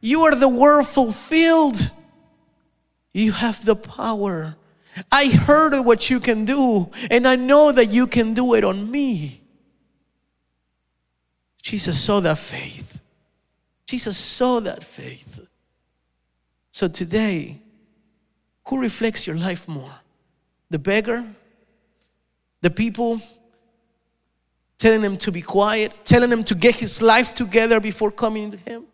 You 0.00 0.22
are 0.22 0.34
the 0.34 0.48
word 0.48 0.84
fulfilled. 0.84 1.90
You 3.12 3.32
have 3.32 3.64
the 3.64 3.76
power. 3.76 4.56
I 5.10 5.28
heard 5.28 5.74
what 5.84 6.10
you 6.10 6.20
can 6.20 6.44
do, 6.44 6.90
and 7.10 7.26
I 7.26 7.36
know 7.36 7.72
that 7.72 7.86
you 7.86 8.06
can 8.06 8.34
do 8.34 8.54
it 8.54 8.64
on 8.64 8.90
me. 8.90 9.42
Jesus 11.62 12.00
saw 12.00 12.20
that 12.20 12.38
faith. 12.38 13.00
Jesus 13.86 14.16
saw 14.16 14.60
that 14.60 14.84
faith. 14.84 15.40
So 16.76 16.88
today, 16.88 17.58
who 18.66 18.78
reflects 18.82 19.26
your 19.26 19.34
life 19.34 19.66
more? 19.66 19.94
The 20.68 20.78
beggar? 20.78 21.24
The 22.60 22.68
people 22.68 23.18
telling 24.76 25.00
him 25.00 25.16
to 25.16 25.32
be 25.32 25.40
quiet, 25.40 25.90
telling 26.04 26.30
him 26.30 26.44
to 26.44 26.54
get 26.54 26.74
his 26.74 27.00
life 27.00 27.34
together 27.34 27.80
before 27.80 28.10
coming 28.10 28.50
to 28.50 28.58
him? 28.58 28.84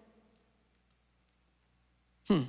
Hmm. 2.28 2.42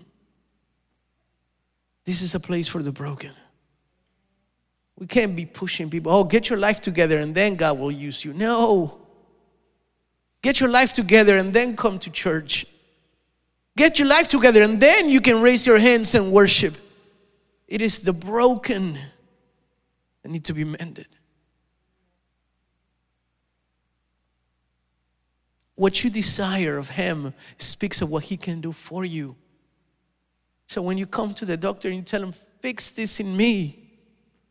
This 2.05 2.21
is 2.21 2.35
a 2.35 2.39
place 2.39 2.67
for 2.67 2.83
the 2.83 2.91
broken. 2.91 3.31
We 4.99 5.07
can't 5.07 5.35
be 5.35 5.47
pushing 5.47 5.89
people, 5.89 6.11
oh, 6.11 6.25
get 6.25 6.47
your 6.47 6.59
life 6.59 6.79
together 6.79 7.17
and 7.17 7.33
then 7.33 7.55
God 7.55 7.79
will 7.79 7.91
use 7.91 8.23
you. 8.23 8.33
No. 8.33 9.01
Get 10.43 10.59
your 10.59 10.69
life 10.69 10.93
together 10.93 11.37
and 11.37 11.51
then 11.51 11.75
come 11.75 11.97
to 11.97 12.11
church. 12.11 12.67
Get 13.75 13.99
your 13.99 14.07
life 14.07 14.27
together 14.27 14.61
and 14.61 14.79
then 14.79 15.09
you 15.09 15.19
can 15.19 15.41
raise 15.41 15.65
your 15.65 15.79
hands 15.79 16.13
and 16.13 16.31
worship. 16.31 16.75
It 17.67 17.81
is 17.81 17.99
the 17.99 18.13
broken 18.13 18.97
that 20.21 20.29
need 20.29 20.45
to 20.45 20.53
be 20.53 20.63
mended. 20.63 21.07
What 25.75 26.03
you 26.03 26.09
desire 26.09 26.77
of 26.77 26.89
Him 26.89 27.33
speaks 27.57 28.01
of 28.01 28.09
what 28.09 28.25
He 28.25 28.37
can 28.37 28.61
do 28.61 28.71
for 28.71 29.03
you. 29.03 29.35
So 30.67 30.81
when 30.81 30.97
you 30.97 31.05
come 31.05 31.35
to 31.35 31.45
the 31.45 31.55
doctor 31.55 31.87
and 31.87 31.97
you 31.97 32.03
tell 32.03 32.23
him, 32.23 32.33
fix 32.59 32.89
this 32.89 33.19
in 33.19 33.37
me, 33.37 33.83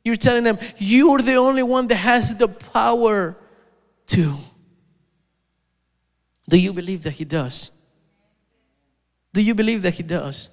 you're 0.05 0.15
telling 0.15 0.45
them, 0.45 0.57
you're 0.79 1.19
the 1.19 1.35
only 1.35 1.65
one 1.65 1.89
that 1.89 1.97
has 1.97 2.37
the 2.37 2.47
power 2.47 3.37
to. 4.07 4.37
Do 6.49 6.61
you 6.61 6.73
believe 6.73 7.03
that 7.03 7.15
He 7.15 7.25
does? 7.25 7.72
Do 9.33 9.43
you 9.43 9.55
believe 9.55 9.83
that 9.83 9.95
He 9.95 10.03
does? 10.03 10.51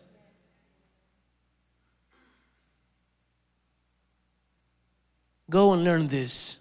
Go 5.50 5.74
and 5.74 5.84
learn 5.84 6.08
this. 6.08 6.60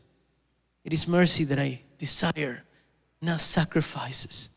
It 0.85 0.93
is 0.93 1.07
mercy 1.07 1.45
that 1.45 1.59
I 1.59 1.83
desire, 1.99 2.65
not 3.21 3.41
sacrifices. 3.41 4.49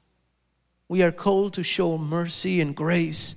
We 0.87 1.03
are 1.03 1.11
called 1.11 1.53
to 1.53 1.63
show 1.63 1.97
mercy 1.97 2.61
and 2.61 2.75
grace 2.75 3.35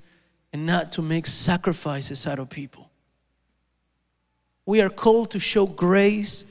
and 0.53 0.65
not 0.65 0.93
to 0.93 1.01
make 1.01 1.25
sacrifices 1.25 2.25
out 2.25 2.39
of 2.39 2.49
people. 2.49 2.89
We 4.65 4.81
are 4.81 4.89
called 4.89 5.31
to 5.31 5.39
show 5.39 5.65
grace 5.65 6.45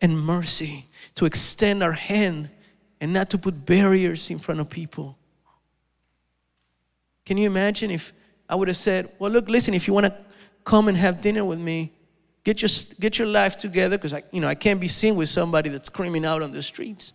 and 0.00 0.18
mercy, 0.18 0.86
to 1.14 1.26
extend 1.26 1.82
our 1.82 1.92
hand 1.92 2.48
and 3.00 3.12
not 3.12 3.30
to 3.30 3.38
put 3.38 3.66
barriers 3.66 4.30
in 4.30 4.38
front 4.38 4.60
of 4.60 4.68
people. 4.68 5.18
Can 7.24 7.36
you 7.36 7.46
imagine 7.46 7.90
if 7.90 8.12
I 8.48 8.54
would 8.54 8.68
have 8.68 8.76
said, 8.76 9.10
Well, 9.18 9.30
look, 9.30 9.48
listen, 9.48 9.74
if 9.74 9.86
you 9.86 9.94
want 9.94 10.06
to 10.06 10.16
come 10.64 10.88
and 10.88 10.96
have 10.96 11.20
dinner 11.20 11.44
with 11.44 11.58
me, 11.58 11.92
get 12.44 12.62
your, 12.62 12.70
get 13.00 13.18
your 13.18 13.28
life 13.28 13.58
together 13.58 13.96
because 13.96 14.14
I, 14.14 14.22
you 14.32 14.40
know, 14.40 14.48
I 14.48 14.54
can't 14.54 14.80
be 14.80 14.88
seen 14.88 15.16
with 15.16 15.28
somebody 15.28 15.70
that's 15.70 15.86
screaming 15.86 16.24
out 16.24 16.42
on 16.42 16.52
the 16.52 16.62
streets. 16.62 17.12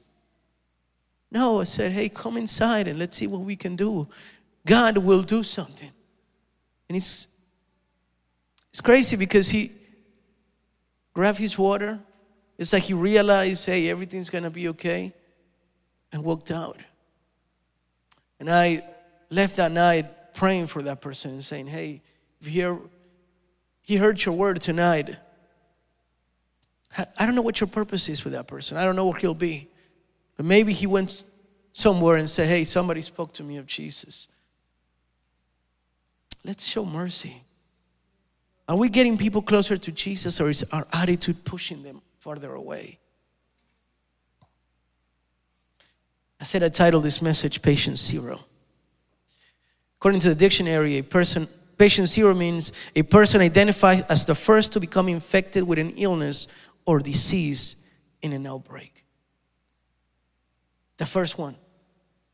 No, 1.32 1.62
I 1.62 1.66
said, 1.66 1.92
Hey, 1.92 2.10
come 2.10 2.38
inside 2.38 2.88
and 2.88 2.98
let's 2.98 3.18
see 3.18 3.28
what 3.28 3.42
we 3.42 3.56
can 3.56 3.76
do. 3.76 4.08
God 4.66 4.98
will 4.98 5.24
do 5.24 5.44
something. 5.44 5.92
And 6.90 6.98
it's, 6.98 7.28
it's 8.70 8.82
crazy 8.82 9.16
because 9.16 9.50
he 9.50 9.72
grabbed 11.14 11.38
his 11.38 11.58
water. 11.58 12.00
It's 12.58 12.74
like 12.74 12.84
he 12.84 12.94
realized, 12.94 13.66
hey, 13.66 13.90
everything's 13.90 14.30
gonna 14.30 14.50
be 14.50 14.70
okay, 14.70 15.14
and 16.12 16.24
walked 16.24 16.52
out. 16.52 16.80
And 18.40 18.50
I 18.50 18.84
left 19.30 19.56
that 19.58 19.72
night 19.72 20.34
praying 20.34 20.68
for 20.68 20.82
that 20.84 21.02
person 21.02 21.32
and 21.32 21.44
saying, 21.44 21.68
hey, 21.68 22.02
if 22.40 22.48
he, 22.48 22.54
hear, 22.54 22.80
he 23.82 23.98
heard 23.98 24.24
your 24.24 24.36
word 24.36 24.62
tonight, 24.62 25.16
I 26.98 27.26
don't 27.26 27.36
know 27.36 27.42
what 27.42 27.60
your 27.60 27.68
purpose 27.68 28.10
is 28.10 28.24
with 28.24 28.34
that 28.34 28.48
person. 28.48 28.78
I 28.78 28.86
don't 28.86 28.96
know 28.96 29.08
where 29.08 29.20
he'll 29.20 29.34
be. 29.34 29.70
But 30.36 30.46
maybe 30.46 30.74
he 30.74 30.88
went 30.88 31.24
somewhere 31.74 32.16
and 32.16 32.30
said, 32.30 32.48
hey, 32.48 32.64
somebody 32.64 33.02
spoke 33.02 33.34
to 33.34 33.44
me 33.44 33.58
of 33.58 33.66
Jesus. 33.66 34.28
Let's 36.46 36.66
show 36.66 36.86
mercy. 36.86 37.44
Are 38.70 38.76
we 38.76 38.90
getting 38.90 39.18
people 39.18 39.42
closer 39.42 39.78
to 39.78 39.92
Jesus 39.92 40.40
or 40.40 40.50
is 40.50 40.66
our 40.72 40.88
attitude 40.94 41.44
pushing 41.44 41.84
them 41.84 42.02
farther 42.20 42.54
away? 42.54 43.00
I 46.40 46.44
said 46.44 46.64
I 46.64 46.70
titled 46.70 47.04
this 47.04 47.22
message 47.22 47.62
Patient 47.62 47.98
Zero. 47.98 48.42
According 50.00 50.22
to 50.22 50.30
the 50.30 50.36
dictionary, 50.36 50.98
a 50.98 51.04
person 51.04 51.48
patient 51.78 52.08
zero 52.08 52.34
means 52.34 52.72
a 52.96 53.04
person 53.04 53.42
identified 53.42 54.06
as 54.10 54.26
the 54.26 54.36
first 54.36 54.74
to 54.74 54.80
become 54.80 55.08
infected 55.08 55.64
with 55.64 55.80
an 55.80 55.92
illness 55.92 56.48
or 56.86 57.00
disease 57.00 57.76
in 58.22 58.34
an 58.34 58.48
outbreak. 58.48 59.06
The 60.98 61.06
first 61.06 61.38
one. 61.38 61.56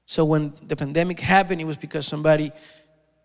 So 0.06 0.26
when 0.26 0.54
the 0.66 0.76
pandemic 0.76 1.20
happened, 1.20 1.60
it 1.62 1.66
was 1.66 1.78
because 1.78 2.06
somebody, 2.08 2.52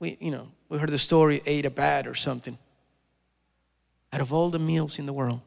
we, 0.01 0.17
you 0.21 0.31
know, 0.31 0.49
we 0.69 0.79
heard 0.79 0.91
the 0.91 0.99
story, 0.99 1.41
ate 1.47 1.67
a 1.67 1.71
bat 1.71 2.07
or 2.07 2.15
something. 2.15 2.59
Out 4.13 4.21
of 4.21 4.33
all 4.33 4.51
the 4.51 4.59
meals 4.59 4.99
in 4.99 5.07
the 5.07 5.13
world. 5.13 5.41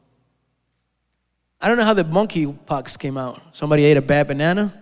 I 1.60 1.68
don't 1.68 1.76
know 1.76 1.84
how 1.84 1.94
the 1.94 2.04
monkey 2.04 2.46
pox 2.46 2.96
came 2.96 3.16
out. 3.16 3.40
Somebody 3.52 3.84
ate 3.84 3.96
a 3.96 4.02
bad 4.02 4.28
banana. 4.28 4.81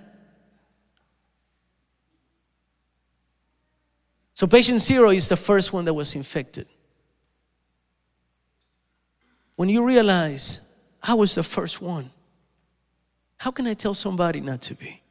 So 4.41 4.47
patient 4.47 4.81
zero 4.81 5.11
is 5.11 5.29
the 5.29 5.37
first 5.37 5.71
one 5.71 5.85
that 5.85 5.93
was 5.93 6.15
infected. 6.15 6.67
When 9.57 9.69
you 9.69 9.85
realize 9.85 10.61
I 11.03 11.13
was 11.13 11.35
the 11.35 11.43
first 11.43 11.83
one, 11.83 12.11
how 13.37 13.51
can 13.51 13.67
I 13.67 13.75
tell 13.75 13.93
somebody 13.93 14.41
not 14.41 14.63
to 14.63 14.75
be? 14.75 15.03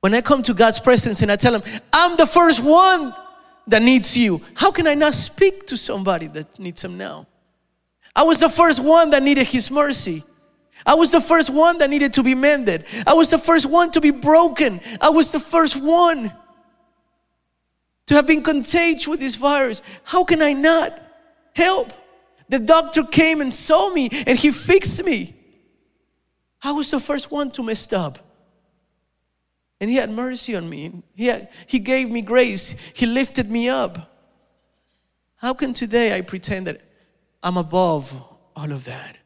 When 0.00 0.14
I 0.14 0.22
come 0.22 0.42
to 0.44 0.54
God's 0.54 0.80
presence 0.80 1.20
and 1.20 1.30
I 1.30 1.36
tell 1.36 1.54
him, 1.54 1.62
I'm 1.92 2.16
the 2.16 2.24
first 2.24 2.64
one 2.64 3.12
that 3.66 3.82
needs 3.82 4.16
you, 4.16 4.40
how 4.54 4.70
can 4.70 4.86
I 4.86 4.94
not 4.94 5.12
speak 5.12 5.66
to 5.66 5.76
somebody 5.76 6.26
that 6.28 6.58
needs 6.58 6.82
him 6.82 6.96
now? 6.96 7.26
I 8.16 8.22
was 8.22 8.40
the 8.40 8.48
first 8.48 8.82
one 8.82 9.10
that 9.10 9.22
needed 9.22 9.46
his 9.46 9.70
mercy. 9.70 10.24
I 10.86 10.94
was 10.94 11.12
the 11.12 11.20
first 11.20 11.50
one 11.50 11.76
that 11.76 11.90
needed 11.90 12.14
to 12.14 12.22
be 12.22 12.34
mended. 12.34 12.86
I 13.06 13.12
was 13.12 13.28
the 13.28 13.38
first 13.38 13.66
one 13.66 13.90
to 13.92 14.00
be 14.00 14.10
broken. 14.10 14.80
I 15.02 15.10
was 15.10 15.32
the 15.32 15.40
first 15.40 15.76
one 15.76 16.32
to 18.10 18.16
have 18.16 18.26
been 18.26 18.42
contagious 18.42 19.06
with 19.06 19.20
this 19.20 19.36
virus. 19.36 19.82
How 20.02 20.24
can 20.24 20.42
I 20.42 20.52
not 20.52 20.90
help? 21.54 21.92
The 22.48 22.58
doctor 22.58 23.04
came 23.04 23.40
and 23.40 23.54
saw 23.54 23.88
me 23.92 24.08
and 24.26 24.36
he 24.36 24.50
fixed 24.50 25.04
me. 25.04 25.32
I 26.60 26.72
was 26.72 26.90
the 26.90 26.98
first 26.98 27.30
one 27.30 27.52
to 27.52 27.62
mess 27.62 27.92
up. 27.92 28.18
And 29.80 29.88
he 29.88 29.94
had 29.94 30.10
mercy 30.10 30.56
on 30.56 30.68
me. 30.68 31.04
He, 31.14 31.26
had, 31.26 31.50
he 31.68 31.78
gave 31.78 32.10
me 32.10 32.20
grace. 32.20 32.74
He 32.94 33.06
lifted 33.06 33.48
me 33.48 33.68
up. 33.68 34.12
How 35.36 35.54
can 35.54 35.72
today 35.72 36.12
I 36.12 36.22
pretend 36.22 36.66
that 36.66 36.80
I'm 37.44 37.56
above 37.56 38.12
all 38.56 38.72
of 38.72 38.86
that? 38.86 39.18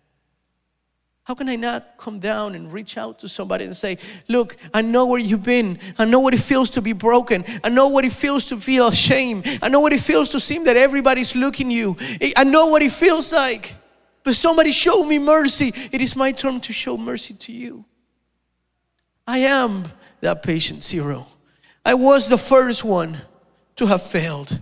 How 1.24 1.34
can 1.34 1.48
I 1.48 1.56
not 1.56 1.96
come 1.96 2.18
down 2.18 2.54
and 2.54 2.70
reach 2.70 2.98
out 2.98 3.20
to 3.20 3.28
somebody 3.28 3.64
and 3.64 3.74
say, 3.74 3.96
Look, 4.28 4.58
I 4.74 4.82
know 4.82 5.06
where 5.06 5.18
you've 5.18 5.42
been. 5.42 5.78
I 5.98 6.04
know 6.04 6.20
what 6.20 6.34
it 6.34 6.40
feels 6.40 6.68
to 6.70 6.82
be 6.82 6.92
broken. 6.92 7.44
I 7.64 7.70
know 7.70 7.88
what 7.88 8.04
it 8.04 8.12
feels 8.12 8.44
to 8.46 8.58
feel 8.58 8.90
shame. 8.90 9.42
I 9.62 9.70
know 9.70 9.80
what 9.80 9.94
it 9.94 10.00
feels 10.00 10.28
to 10.30 10.40
seem 10.40 10.64
that 10.64 10.76
everybody's 10.76 11.34
looking 11.34 11.70
you. 11.70 11.96
I 12.36 12.44
know 12.44 12.66
what 12.66 12.82
it 12.82 12.92
feels 12.92 13.32
like. 13.32 13.74
But 14.22 14.34
somebody 14.36 14.70
show 14.70 15.04
me 15.04 15.18
mercy. 15.18 15.72
It 15.92 16.02
is 16.02 16.14
my 16.14 16.30
turn 16.32 16.60
to 16.60 16.72
show 16.74 16.98
mercy 16.98 17.34
to 17.34 17.52
you. 17.52 17.86
I 19.26 19.38
am 19.38 19.84
that 20.20 20.42
patient 20.42 20.82
zero. 20.82 21.26
I 21.86 21.94
was 21.94 22.28
the 22.28 22.38
first 22.38 22.84
one 22.84 23.18
to 23.76 23.86
have 23.86 24.02
failed. 24.02 24.58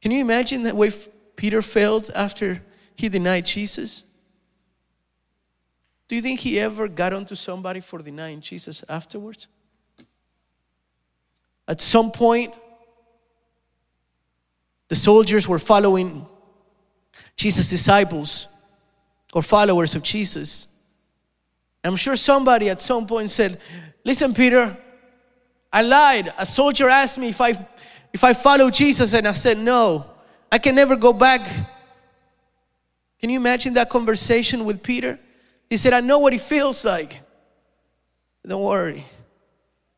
Can 0.00 0.12
you 0.12 0.20
imagine 0.20 0.62
that 0.62 0.76
way 0.76 0.92
Peter 1.34 1.60
failed 1.60 2.10
after 2.14 2.62
he 2.94 3.08
denied 3.08 3.44
Jesus? 3.44 4.04
Do 6.08 6.16
you 6.16 6.22
think 6.22 6.40
he 6.40 6.58
ever 6.58 6.88
got 6.88 7.12
onto 7.12 7.34
somebody 7.34 7.80
for 7.80 7.98
denying 7.98 8.40
Jesus 8.40 8.82
afterwards? 8.88 9.46
At 11.68 11.82
some 11.82 12.10
point, 12.10 12.54
the 14.88 14.96
soldiers 14.96 15.46
were 15.46 15.58
following 15.58 16.26
Jesus' 17.36 17.68
disciples 17.68 18.48
or 19.34 19.42
followers 19.42 19.94
of 19.94 20.02
Jesus. 20.02 20.66
I'm 21.84 21.96
sure 21.96 22.16
somebody 22.16 22.70
at 22.70 22.80
some 22.80 23.06
point 23.06 23.30
said, 23.30 23.60
Listen, 24.04 24.32
Peter, 24.32 24.76
I 25.70 25.82
lied. 25.82 26.32
A 26.38 26.46
soldier 26.46 26.88
asked 26.88 27.18
me 27.18 27.28
if 27.28 27.40
I 27.40 27.68
if 28.12 28.24
I 28.24 28.32
follow 28.32 28.70
Jesus, 28.70 29.12
and 29.12 29.28
I 29.28 29.32
said 29.32 29.58
no. 29.58 30.06
I 30.50 30.56
can 30.56 30.74
never 30.74 30.96
go 30.96 31.12
back. 31.12 31.42
Can 33.20 33.28
you 33.28 33.38
imagine 33.38 33.74
that 33.74 33.90
conversation 33.90 34.64
with 34.64 34.82
Peter? 34.82 35.18
He 35.68 35.76
said, 35.76 35.92
I 35.92 36.00
know 36.00 36.18
what 36.18 36.32
it 36.32 36.40
feels 36.40 36.84
like. 36.84 37.20
Don't 38.46 38.62
worry. 38.62 39.04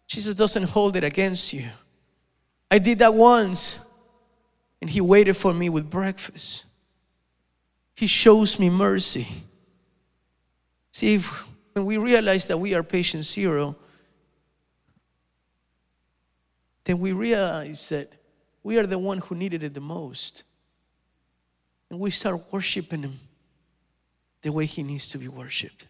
Jesus 0.06 0.34
doesn't 0.34 0.64
hold 0.64 0.96
it 0.96 1.04
against 1.04 1.52
you. 1.52 1.68
I 2.70 2.78
did 2.78 2.98
that 2.98 3.14
once, 3.14 3.78
and 4.80 4.90
He 4.90 5.00
waited 5.00 5.36
for 5.36 5.54
me 5.54 5.68
with 5.68 5.88
breakfast. 5.88 6.64
He 7.94 8.08
shows 8.08 8.58
me 8.58 8.70
mercy. 8.70 9.28
See, 10.90 11.14
if, 11.14 11.46
when 11.74 11.84
we 11.84 11.96
realize 11.96 12.46
that 12.46 12.58
we 12.58 12.74
are 12.74 12.82
patient 12.82 13.24
zero, 13.24 13.76
then 16.84 16.98
we 16.98 17.12
realize 17.12 17.88
that 17.90 18.12
we 18.64 18.78
are 18.78 18.86
the 18.86 18.98
one 18.98 19.18
who 19.18 19.36
needed 19.36 19.62
it 19.62 19.74
the 19.74 19.80
most. 19.80 20.42
And 21.88 22.00
we 22.00 22.10
start 22.10 22.52
worshiping 22.52 23.02
Him 23.02 23.20
the 24.42 24.50
way 24.50 24.66
he 24.66 24.82
needs 24.82 25.08
to 25.10 25.18
be 25.18 25.28
worshiped. 25.28 25.86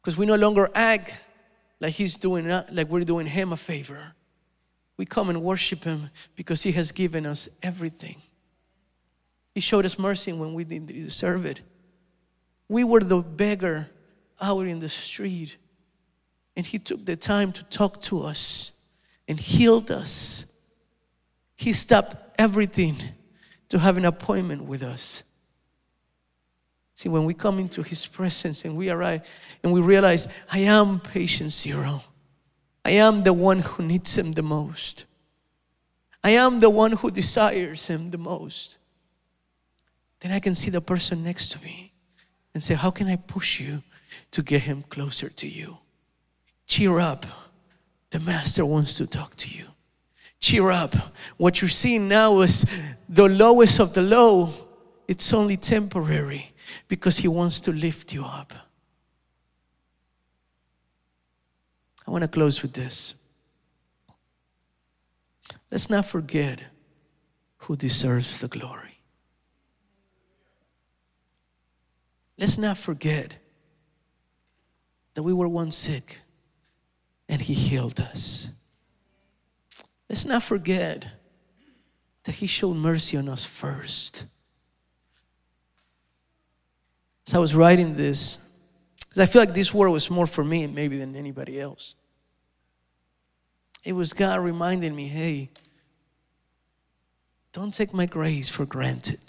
Because 0.00 0.16
we 0.16 0.26
no 0.26 0.36
longer 0.36 0.68
act 0.74 1.24
like 1.80 1.94
he's 1.94 2.16
doing 2.16 2.50
uh, 2.50 2.66
like 2.72 2.88
we're 2.88 3.04
doing 3.04 3.26
him 3.26 3.52
a 3.52 3.56
favor. 3.56 4.14
We 4.96 5.06
come 5.06 5.30
and 5.30 5.42
worship 5.42 5.84
him 5.84 6.10
because 6.36 6.62
he 6.62 6.72
has 6.72 6.92
given 6.92 7.24
us 7.24 7.48
everything. 7.62 8.16
He 9.54 9.60
showed 9.60 9.84
us 9.84 9.98
mercy 9.98 10.32
when 10.32 10.54
we 10.54 10.64
didn't 10.64 10.88
deserve 10.88 11.44
it. 11.46 11.60
We 12.68 12.84
were 12.84 13.00
the 13.00 13.22
beggar 13.22 13.88
out 14.40 14.66
in 14.66 14.78
the 14.78 14.88
street, 14.88 15.56
and 16.56 16.64
he 16.64 16.78
took 16.78 17.04
the 17.04 17.16
time 17.16 17.52
to 17.52 17.64
talk 17.64 18.00
to 18.02 18.22
us 18.22 18.72
and 19.26 19.40
healed 19.40 19.90
us. 19.90 20.44
He 21.56 21.72
stopped 21.72 22.16
everything 22.38 22.96
to 23.70 23.78
have 23.78 23.96
an 23.96 24.04
appointment 24.04 24.64
with 24.64 24.82
us. 24.82 25.22
See, 27.00 27.08
when 27.08 27.24
we 27.24 27.32
come 27.32 27.58
into 27.58 27.82
His 27.82 28.04
presence 28.04 28.66
and 28.66 28.76
we 28.76 28.90
arrive 28.90 29.22
and 29.64 29.72
we 29.72 29.80
realize, 29.80 30.28
I 30.52 30.58
am 30.58 31.00
patient 31.00 31.50
zero, 31.50 32.02
I 32.84 32.90
am 32.90 33.22
the 33.22 33.32
one 33.32 33.60
who 33.60 33.82
needs 33.82 34.18
Him 34.18 34.32
the 34.32 34.42
most, 34.42 35.06
I 36.22 36.32
am 36.32 36.60
the 36.60 36.68
one 36.68 36.92
who 36.92 37.10
desires 37.10 37.86
Him 37.86 38.08
the 38.08 38.18
most, 38.18 38.76
then 40.20 40.30
I 40.30 40.40
can 40.40 40.54
see 40.54 40.70
the 40.70 40.82
person 40.82 41.24
next 41.24 41.52
to 41.52 41.62
me 41.62 41.94
and 42.52 42.62
say, 42.62 42.74
How 42.74 42.90
can 42.90 43.08
I 43.08 43.16
push 43.16 43.60
you 43.60 43.82
to 44.32 44.42
get 44.42 44.60
Him 44.60 44.84
closer 44.90 45.30
to 45.30 45.48
you? 45.48 45.78
Cheer 46.66 47.00
up. 47.00 47.24
The 48.10 48.20
Master 48.20 48.66
wants 48.66 48.92
to 48.98 49.06
talk 49.06 49.36
to 49.36 49.48
you. 49.48 49.68
Cheer 50.38 50.70
up. 50.70 50.94
What 51.38 51.62
you're 51.62 51.70
seeing 51.70 52.08
now 52.08 52.42
is 52.42 52.66
the 53.08 53.26
lowest 53.26 53.80
of 53.80 53.94
the 53.94 54.02
low. 54.02 54.52
It's 55.08 55.32
only 55.32 55.56
temporary 55.56 56.52
because 56.88 57.18
He 57.18 57.28
wants 57.28 57.60
to 57.60 57.72
lift 57.72 58.12
you 58.12 58.24
up. 58.24 58.52
I 62.06 62.10
want 62.10 62.24
to 62.24 62.28
close 62.28 62.62
with 62.62 62.72
this. 62.72 63.14
Let's 65.70 65.88
not 65.88 66.06
forget 66.06 66.60
who 67.58 67.76
deserves 67.76 68.40
the 68.40 68.48
glory. 68.48 69.00
Let's 72.38 72.58
not 72.58 72.78
forget 72.78 73.36
that 75.14 75.22
we 75.22 75.32
were 75.32 75.48
once 75.48 75.76
sick 75.76 76.20
and 77.28 77.40
He 77.40 77.54
healed 77.54 78.00
us. 78.00 78.48
Let's 80.08 80.24
not 80.24 80.42
forget 80.42 81.06
that 82.24 82.36
He 82.36 82.46
showed 82.46 82.76
mercy 82.76 83.16
on 83.16 83.28
us 83.28 83.44
first. 83.44 84.26
As 87.30 87.34
I 87.36 87.38
was 87.38 87.54
writing 87.54 87.94
this, 87.94 88.38
because 89.08 89.22
I 89.22 89.26
feel 89.26 89.42
like 89.42 89.54
this 89.54 89.72
word 89.72 89.90
was 89.90 90.10
more 90.10 90.26
for 90.26 90.42
me 90.42 90.66
maybe 90.66 90.96
than 90.96 91.14
anybody 91.14 91.60
else. 91.60 91.94
It 93.84 93.92
was 93.92 94.12
God 94.12 94.40
reminding 94.40 94.96
me, 94.96 95.06
hey, 95.06 95.50
don't 97.52 97.72
take 97.72 97.94
my 97.94 98.06
grace 98.06 98.48
for 98.48 98.66
granted. 98.66 99.20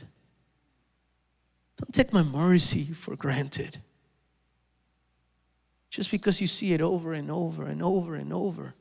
Don't 1.77 1.93
take 1.93 2.11
my 2.11 2.23
mercy 2.23 2.85
for 2.85 3.15
granted. 3.15 3.77
Just 5.91 6.09
because 6.09 6.41
you 6.41 6.47
see 6.47 6.73
it 6.73 6.81
over 6.81 7.13
and 7.13 7.29
over 7.29 7.67
and 7.67 7.83
over 7.83 8.15
and 8.15 8.33
over 8.33 8.73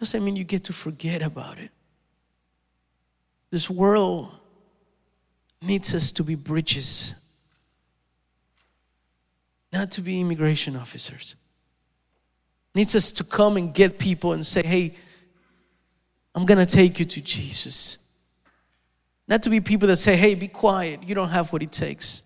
doesn't 0.00 0.24
mean 0.24 0.34
you 0.34 0.42
get 0.42 0.64
to 0.64 0.72
forget 0.72 1.22
about 1.22 1.58
it. 1.58 1.70
This 3.50 3.70
world 3.70 4.34
needs 5.62 5.94
us 5.94 6.10
to 6.10 6.24
be 6.24 6.34
bridges 6.34 7.14
not 9.74 9.90
to 9.90 10.00
be 10.00 10.20
immigration 10.20 10.76
officers. 10.76 11.34
Needs 12.76 12.94
us 12.94 13.10
to 13.12 13.24
come 13.24 13.56
and 13.56 13.74
get 13.74 13.98
people 13.98 14.32
and 14.32 14.46
say, 14.46 14.62
hey, 14.64 14.96
I'm 16.32 16.46
going 16.46 16.64
to 16.64 16.66
take 16.66 17.00
you 17.00 17.04
to 17.04 17.20
Jesus. 17.20 17.98
Not 19.26 19.42
to 19.42 19.50
be 19.50 19.60
people 19.60 19.88
that 19.88 19.96
say, 19.96 20.14
hey, 20.16 20.36
be 20.36 20.46
quiet, 20.46 21.08
you 21.08 21.14
don't 21.16 21.30
have 21.30 21.52
what 21.52 21.60
it 21.60 21.72
takes. 21.72 22.22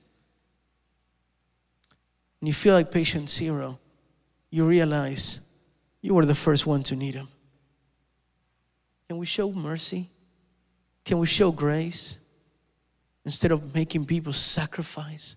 And 2.41 2.49
you 2.49 2.53
feel 2.53 2.75
like 2.75 2.93
patient 2.93 3.31
zero, 3.31 3.79
you 4.51 4.67
realize 4.67 5.41
you 6.03 6.13
were 6.15 6.27
the 6.27 6.35
first 6.35 6.67
one 6.67 6.83
to 6.85 6.97
need 6.97 7.15
him. 7.15 7.29
Can 9.09 9.17
we 9.17 9.25
show 9.25 9.51
mercy? 9.53 10.11
Can 11.03 11.19
we 11.19 11.27
show 11.27 11.51
grace 11.51 12.19
instead 13.25 13.53
of 13.53 13.75
making 13.75 14.05
people 14.05 14.35
sacrifice? 14.35 15.37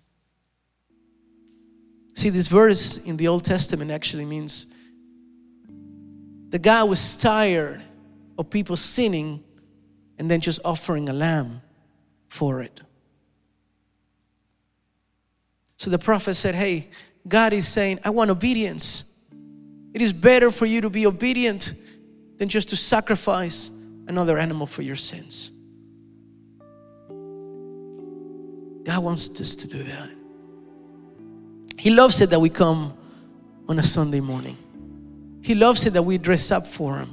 See, 2.14 2.28
this 2.28 2.48
verse 2.48 2.98
in 2.98 3.16
the 3.16 3.28
Old 3.28 3.44
Testament 3.44 3.90
actually 3.90 4.24
means 4.24 4.66
the 6.50 6.58
guy 6.58 6.84
was 6.84 7.16
tired 7.16 7.82
of 8.38 8.50
people 8.50 8.76
sinning 8.76 9.42
and 10.18 10.30
then 10.30 10.40
just 10.40 10.60
offering 10.64 11.08
a 11.08 11.12
lamb 11.12 11.62
for 12.28 12.62
it. 12.62 12.80
So 15.78 15.90
the 15.90 15.98
prophet 15.98 16.34
said, 16.34 16.54
Hey, 16.54 16.88
God 17.26 17.52
is 17.52 17.66
saying, 17.66 18.00
I 18.04 18.10
want 18.10 18.30
obedience. 18.30 19.04
It 19.94 20.02
is 20.02 20.12
better 20.12 20.50
for 20.50 20.66
you 20.66 20.82
to 20.82 20.90
be 20.90 21.06
obedient 21.06 21.72
than 22.38 22.48
just 22.48 22.68
to 22.70 22.76
sacrifice 22.76 23.70
another 24.06 24.38
animal 24.38 24.66
for 24.66 24.82
your 24.82 24.96
sins. 24.96 25.50
God 28.84 29.02
wants 29.02 29.40
us 29.40 29.54
to 29.56 29.68
do 29.68 29.82
that. 29.84 30.21
He 31.82 31.90
loves 31.90 32.20
it 32.20 32.30
that 32.30 32.38
we 32.38 32.48
come 32.48 32.96
on 33.68 33.76
a 33.80 33.82
Sunday 33.82 34.20
morning. 34.20 34.56
He 35.42 35.56
loves 35.56 35.84
it 35.84 35.94
that 35.94 36.04
we 36.04 36.16
dress 36.16 36.52
up 36.52 36.64
for 36.64 36.98
Him. 36.98 37.12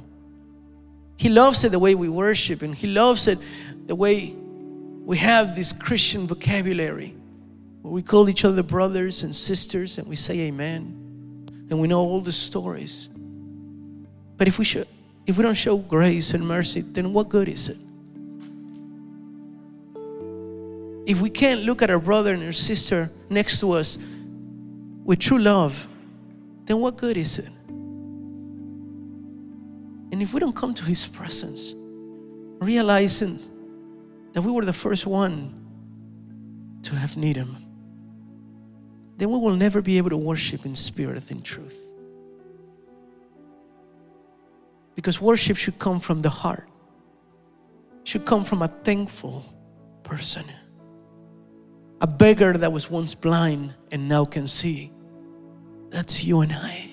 He 1.16 1.28
loves 1.28 1.64
it 1.64 1.72
the 1.72 1.80
way 1.80 1.96
we 1.96 2.08
worship, 2.08 2.62
and 2.62 2.72
He 2.72 2.86
loves 2.86 3.26
it 3.26 3.40
the 3.88 3.96
way 3.96 4.32
we 4.32 5.18
have 5.18 5.56
this 5.56 5.72
Christian 5.72 6.28
vocabulary 6.28 7.16
where 7.82 7.92
we 7.92 8.00
call 8.00 8.28
each 8.28 8.44
other 8.44 8.62
brothers 8.62 9.24
and 9.24 9.34
sisters 9.34 9.98
and 9.98 10.06
we 10.06 10.14
say 10.14 10.38
amen 10.42 11.48
and 11.68 11.80
we 11.80 11.88
know 11.88 11.98
all 11.98 12.20
the 12.20 12.30
stories. 12.30 13.08
But 14.36 14.46
if 14.46 14.56
we 14.56 14.64
show, 14.64 14.84
if 15.26 15.36
we 15.36 15.42
don't 15.42 15.54
show 15.54 15.78
grace 15.78 16.32
and 16.32 16.46
mercy, 16.46 16.82
then 16.82 17.12
what 17.12 17.28
good 17.28 17.48
is 17.48 17.70
it? 17.70 17.78
If 21.10 21.20
we 21.20 21.28
can't 21.28 21.62
look 21.62 21.82
at 21.82 21.90
our 21.90 21.98
brother 21.98 22.34
and 22.34 22.44
our 22.44 22.52
sister 22.52 23.10
next 23.28 23.58
to 23.58 23.72
us 23.72 23.98
with 25.04 25.18
true 25.18 25.38
love, 25.38 25.86
then 26.66 26.78
what 26.78 26.96
good 26.96 27.16
is 27.16 27.38
it? 27.38 27.50
And 30.12 30.22
if 30.22 30.34
we 30.34 30.40
don't 30.40 30.54
come 30.54 30.74
to 30.74 30.84
His 30.84 31.06
presence, 31.06 31.74
realizing 32.60 33.38
that 34.32 34.42
we 34.42 34.50
were 34.50 34.64
the 34.64 34.72
first 34.72 35.06
one 35.06 35.54
to 36.82 36.94
have 36.94 37.16
need 37.16 37.36
Him, 37.36 37.56
then 39.16 39.30
we 39.30 39.38
will 39.38 39.56
never 39.56 39.82
be 39.82 39.98
able 39.98 40.10
to 40.10 40.16
worship 40.16 40.64
in 40.64 40.74
spirit 40.74 41.30
and 41.30 41.44
truth. 41.44 41.92
Because 44.94 45.20
worship 45.20 45.56
should 45.56 45.78
come 45.78 46.00
from 46.00 46.20
the 46.20 46.30
heart, 46.30 46.68
should 48.04 48.24
come 48.24 48.44
from 48.44 48.62
a 48.62 48.68
thankful 48.68 49.44
person, 50.02 50.44
a 52.00 52.06
beggar 52.06 52.54
that 52.54 52.72
was 52.72 52.90
once 52.90 53.14
blind 53.14 53.74
and 53.92 54.08
now 54.08 54.24
can 54.24 54.46
see. 54.46 54.92
That's 55.90 56.24
you 56.24 56.40
and 56.40 56.52
I. 56.52 56.90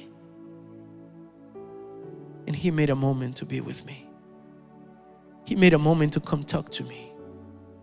And 2.48 2.56
He 2.56 2.72
made 2.72 2.90
a 2.90 2.96
moment 2.96 3.38
to 3.38 3.46
be 3.46 3.62
with 3.62 3.86
me. 3.86 4.08
He 5.46 5.56
made 5.56 5.74
a 5.74 5.80
moment 5.80 6.14
to 6.14 6.20
come 6.20 6.44
talk 6.44 6.72
to 6.74 6.84
me. 6.84 7.12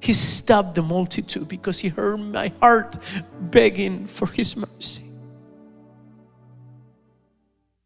He 0.00 0.12
stopped 0.12 0.74
the 0.74 0.82
multitude 0.82 1.48
because 1.48 1.78
He 1.78 1.88
heard 1.88 2.18
my 2.18 2.52
heart 2.60 2.98
begging 3.40 4.06
for 4.06 4.26
His 4.26 4.56
mercy. 4.56 5.03